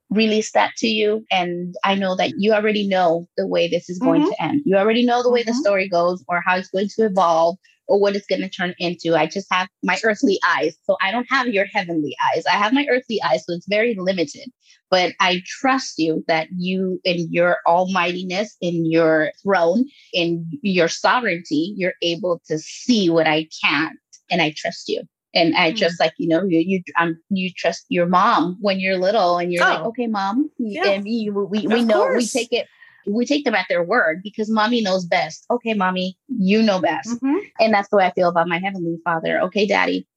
[0.09, 1.25] release that to you.
[1.29, 4.31] And I know that you already know the way this is going mm-hmm.
[4.31, 4.61] to end.
[4.65, 5.59] You already know the way the mm-hmm.
[5.59, 7.57] story goes or how it's going to evolve
[7.91, 9.17] or what it's going to turn into.
[9.17, 10.77] I just have my earthly eyes.
[10.85, 12.43] So I don't have your heavenly eyes.
[12.45, 13.43] I have my earthly eyes.
[13.45, 14.49] So it's very limited.
[14.89, 21.73] But I trust you that you, in your almightiness, in your throne, in your sovereignty,
[21.75, 23.99] you're able to see what I can't.
[24.29, 25.01] And I trust you.
[25.33, 25.75] And I mm.
[25.75, 29.51] just like you know you you um, you trust your mom when you're little and
[29.51, 29.69] you're oh.
[29.69, 30.87] like okay mom yeah.
[30.87, 32.33] and we we, we know course.
[32.33, 32.67] we take it
[33.07, 35.45] we take them at their word because mommy knows best.
[35.49, 37.09] Okay, mommy, you know best.
[37.09, 37.37] Mm-hmm.
[37.59, 39.41] And that's the way I feel about my heavenly father.
[39.41, 40.07] Okay, daddy,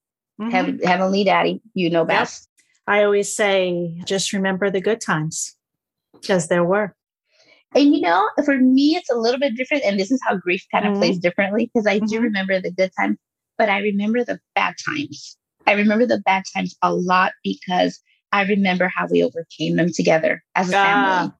[0.40, 0.84] mm-hmm.
[0.84, 2.48] heavenly daddy, you know best.
[2.48, 2.96] Yep.
[2.96, 5.56] I always say, just remember the good times
[6.12, 6.94] because there were.
[7.74, 9.84] And you know, for me, it's a little bit different.
[9.84, 11.00] And this is how grief kind of mm-hmm.
[11.00, 12.24] plays differently because I do mm-hmm.
[12.24, 13.18] remember the good times,
[13.58, 15.36] but I remember the bad times.
[15.66, 18.00] I remember the bad times a lot because
[18.32, 20.84] I remember how we overcame them together as a ah.
[20.84, 21.32] family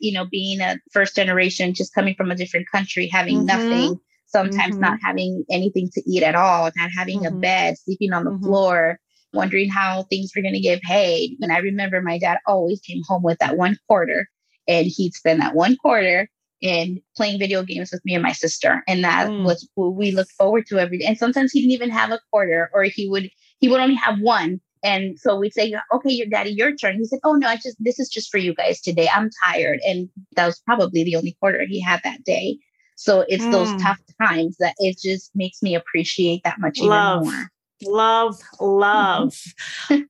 [0.00, 3.46] you know, being a first generation, just coming from a different country, having mm-hmm.
[3.46, 4.80] nothing, sometimes mm-hmm.
[4.80, 7.36] not having anything to eat at all, not having mm-hmm.
[7.36, 8.44] a bed, sleeping on the mm-hmm.
[8.44, 8.98] floor,
[9.32, 11.36] wondering how things were going to get paid.
[11.40, 14.28] And I remember my dad always came home with that one quarter
[14.66, 16.28] and he'd spend that one quarter
[16.60, 18.82] in playing video games with me and my sister.
[18.86, 19.44] And that mm.
[19.44, 21.06] was what we looked forward to every day.
[21.06, 23.30] And sometimes he didn't even have a quarter or he would,
[23.60, 26.96] he would only have one and so we'd say, okay, your daddy, your turn.
[26.96, 29.08] He said, oh no, I just, this is just for you guys today.
[29.12, 29.80] I'm tired.
[29.86, 32.58] And that was probably the only quarter he had that day.
[32.96, 33.52] So it's mm.
[33.52, 33.78] those hmm.
[33.78, 37.48] tough times that it just makes me appreciate that much love, even more.
[37.82, 39.34] Love, love.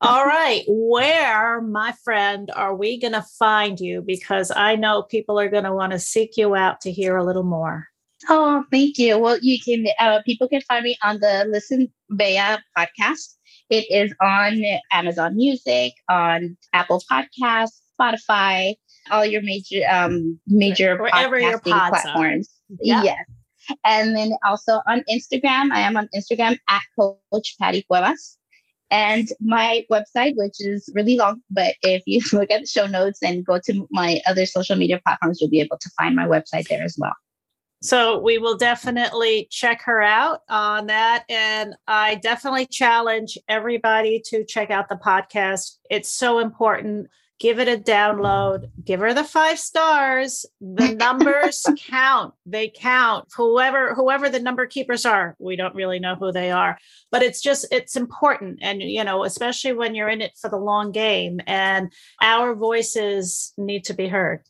[0.00, 0.64] All right.
[0.66, 4.02] Where, my friend, are we going to find you?
[4.04, 7.24] Because I know people are going to want to seek you out to hear a
[7.24, 7.86] little more.
[8.28, 9.18] Oh, thank you.
[9.18, 13.36] Well, you can, uh, people can find me on the Listen Bea podcast.
[13.70, 14.62] It is on
[14.92, 18.74] Amazon Music, on Apple Podcasts, Spotify,
[19.10, 22.50] all your major um major Wherever podcasting platforms.
[22.80, 23.02] Yeah.
[23.02, 23.24] Yes.
[23.84, 28.36] And then also on Instagram, I am on Instagram at Coach Patty Cuevas.
[28.90, 33.20] And my website, which is really long, but if you look at the show notes
[33.22, 36.66] and go to my other social media platforms, you'll be able to find my website
[36.68, 37.14] there as well.
[37.82, 41.24] So we will definitely check her out on that.
[41.30, 45.76] And I definitely challenge everybody to check out the podcast.
[45.88, 47.08] It's so important.
[47.38, 50.44] Give it a download, give her the five stars.
[50.60, 52.34] The numbers count.
[52.44, 53.28] They count.
[53.34, 56.76] Whoever, whoever the number keepers are, we don't really know who they are,
[57.10, 58.58] but it's just, it's important.
[58.60, 63.54] And, you know, especially when you're in it for the long game and our voices
[63.56, 64.42] need to be heard.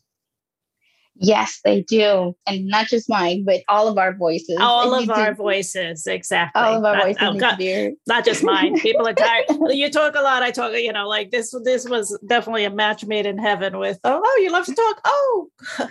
[1.15, 2.35] Yes, they do.
[2.47, 4.57] And not just mine, but all of our voices.
[4.59, 6.61] All of our voices, exactly.
[6.61, 7.21] All of our not, voices.
[7.21, 7.59] Oh, God,
[8.07, 8.79] not just mine.
[8.79, 9.45] People are tired.
[9.69, 10.41] you talk a lot.
[10.41, 13.99] I talk, you know, like this this was definitely a match made in heaven with,
[14.03, 15.01] oh, oh you love to talk.
[15.05, 15.47] Oh,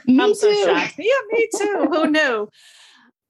[0.07, 0.35] me I'm too.
[0.35, 0.95] so shocked.
[0.99, 1.89] Yeah, me too.
[1.91, 2.49] Who knew?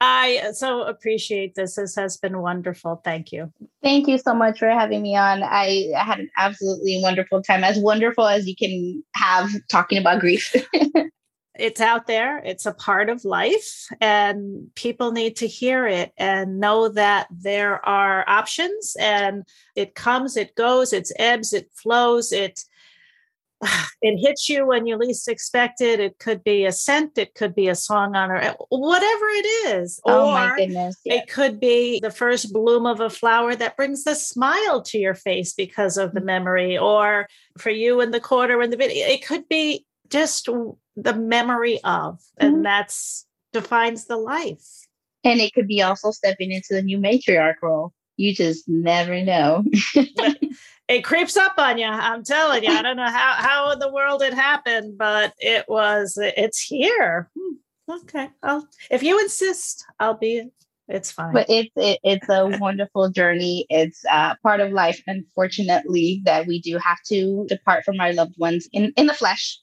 [0.03, 1.77] I so appreciate this.
[1.77, 3.03] This has been wonderful.
[3.05, 3.53] Thank you.
[3.83, 5.43] Thank you so much for having me on.
[5.43, 10.55] I had an absolutely wonderful time, as wonderful as you can have talking about grief.
[11.59, 16.61] it's out there it's a part of life and people need to hear it and
[16.61, 19.45] know that there are options and
[19.75, 22.65] it comes it goes it ebbs it flows it
[24.03, 27.55] it hits you when you least expect it it could be a scent it could
[27.55, 31.99] be a song on or whatever it is oh or my goodness it could be
[32.01, 36.13] the first bloom of a flower that brings a smile to your face because of
[36.13, 36.27] the mm.
[36.27, 37.27] memory or
[37.59, 40.49] for you in the quarter in the video it could be just
[40.97, 42.47] the memory of mm-hmm.
[42.47, 44.87] and that's defines the life
[45.25, 49.65] and it could be also stepping into the new matriarch role you just never know
[50.91, 51.87] it creeps up on you.
[51.87, 52.71] I'm telling you.
[52.71, 56.19] I don't know how how in the world it happened, but it was.
[56.21, 57.31] It's here.
[57.39, 60.51] Hmm, okay, I'll if you insist, I'll be.
[60.89, 61.33] It's fine.
[61.33, 63.67] But it's it, it's a wonderful journey.
[63.71, 68.35] It's uh, part of life, unfortunately, that we do have to depart from our loved
[68.37, 69.61] ones in in the flesh.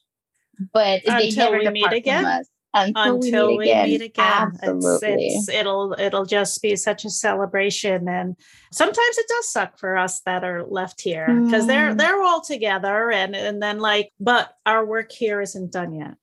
[0.72, 2.44] But until we meet again
[2.74, 3.88] until, until we, meet, again.
[3.88, 4.58] meet again.
[4.62, 5.26] Absolutely.
[5.26, 8.36] It's, it's, it'll it'll just be such a celebration, and
[8.72, 11.68] sometimes it does suck for us that are left here because mm.
[11.68, 16.14] they're they're all together, and and then like, but our work here isn't done yet.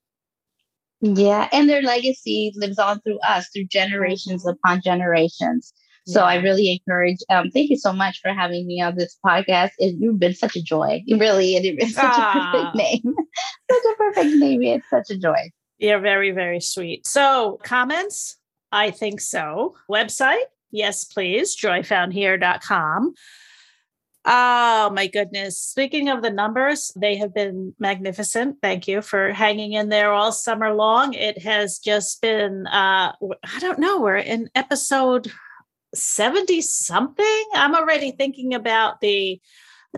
[1.01, 4.55] Yeah, and their legacy lives on through us, through generations mm-hmm.
[4.63, 5.73] upon generations.
[6.08, 6.26] So yeah.
[6.26, 7.18] I really encourage.
[7.30, 9.72] Um, thank you so much for having me on this podcast.
[9.80, 13.01] It, you've been such a joy, really, and it's such a perfect name,
[13.72, 14.62] such a perfect name.
[14.64, 15.51] It's such a joy.
[15.78, 17.08] You're very, very sweet.
[17.08, 18.38] So, comments?
[18.72, 19.76] I think so.
[19.89, 20.43] Website?
[20.72, 21.56] Yes, please.
[21.56, 23.14] joyfoundhere.com.
[24.28, 25.60] Oh my goodness.
[25.60, 28.58] Speaking of the numbers, they have been magnificent.
[28.62, 31.14] Thank you for hanging in there all summer long.
[31.14, 35.32] It has just been, uh, I don't know, we're in episode
[35.93, 37.45] 70 something.
[37.53, 39.41] I'm already thinking about the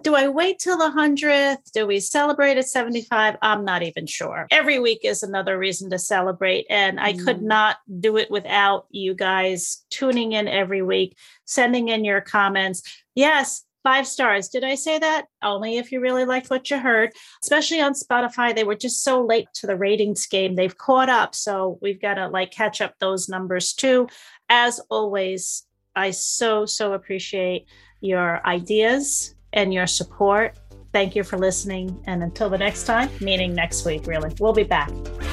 [0.03, 1.71] do I wait till the 100th?
[1.73, 3.37] Do we celebrate at 75?
[3.41, 4.47] I'm not even sure.
[4.51, 6.65] Every week is another reason to celebrate.
[6.69, 7.23] And I mm.
[7.23, 12.83] could not do it without you guys tuning in every week, sending in your comments.
[13.15, 14.49] Yes, five stars.
[14.49, 15.27] Did I say that?
[15.41, 18.53] Only if you really liked what you heard, especially on Spotify.
[18.53, 20.55] They were just so late to the ratings game.
[20.55, 21.33] They've caught up.
[21.33, 24.07] So we've got to like catch up those numbers too.
[24.49, 25.63] As always,
[25.97, 27.65] I so, so appreciate
[28.01, 30.55] your ideas and your support.
[30.93, 32.01] Thank you for listening.
[32.05, 34.89] And until the next time, meaning next week, really, we'll be back.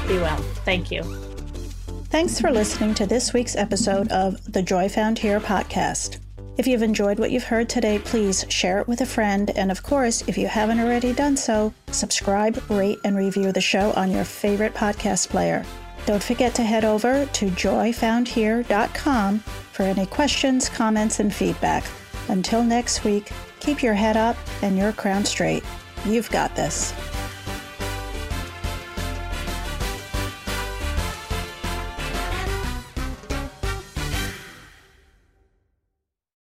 [0.08, 0.38] Be well.
[0.64, 1.02] Thank you.
[2.04, 6.20] Thanks for listening to this week's episode of the Joy Found Here podcast.
[6.56, 9.50] If you've enjoyed what you've heard today, please share it with a friend.
[9.56, 13.92] And of course, if you haven't already done so, subscribe, rate, and review the show
[13.92, 15.64] on your favorite podcast player.
[16.06, 19.42] Don't forget to head over to joyfoundhere.com
[19.74, 21.84] for any questions, comments, and feedback.
[22.28, 23.30] Until next week,
[23.64, 25.64] Keep your head up and your crown straight.
[26.04, 26.92] You've got this.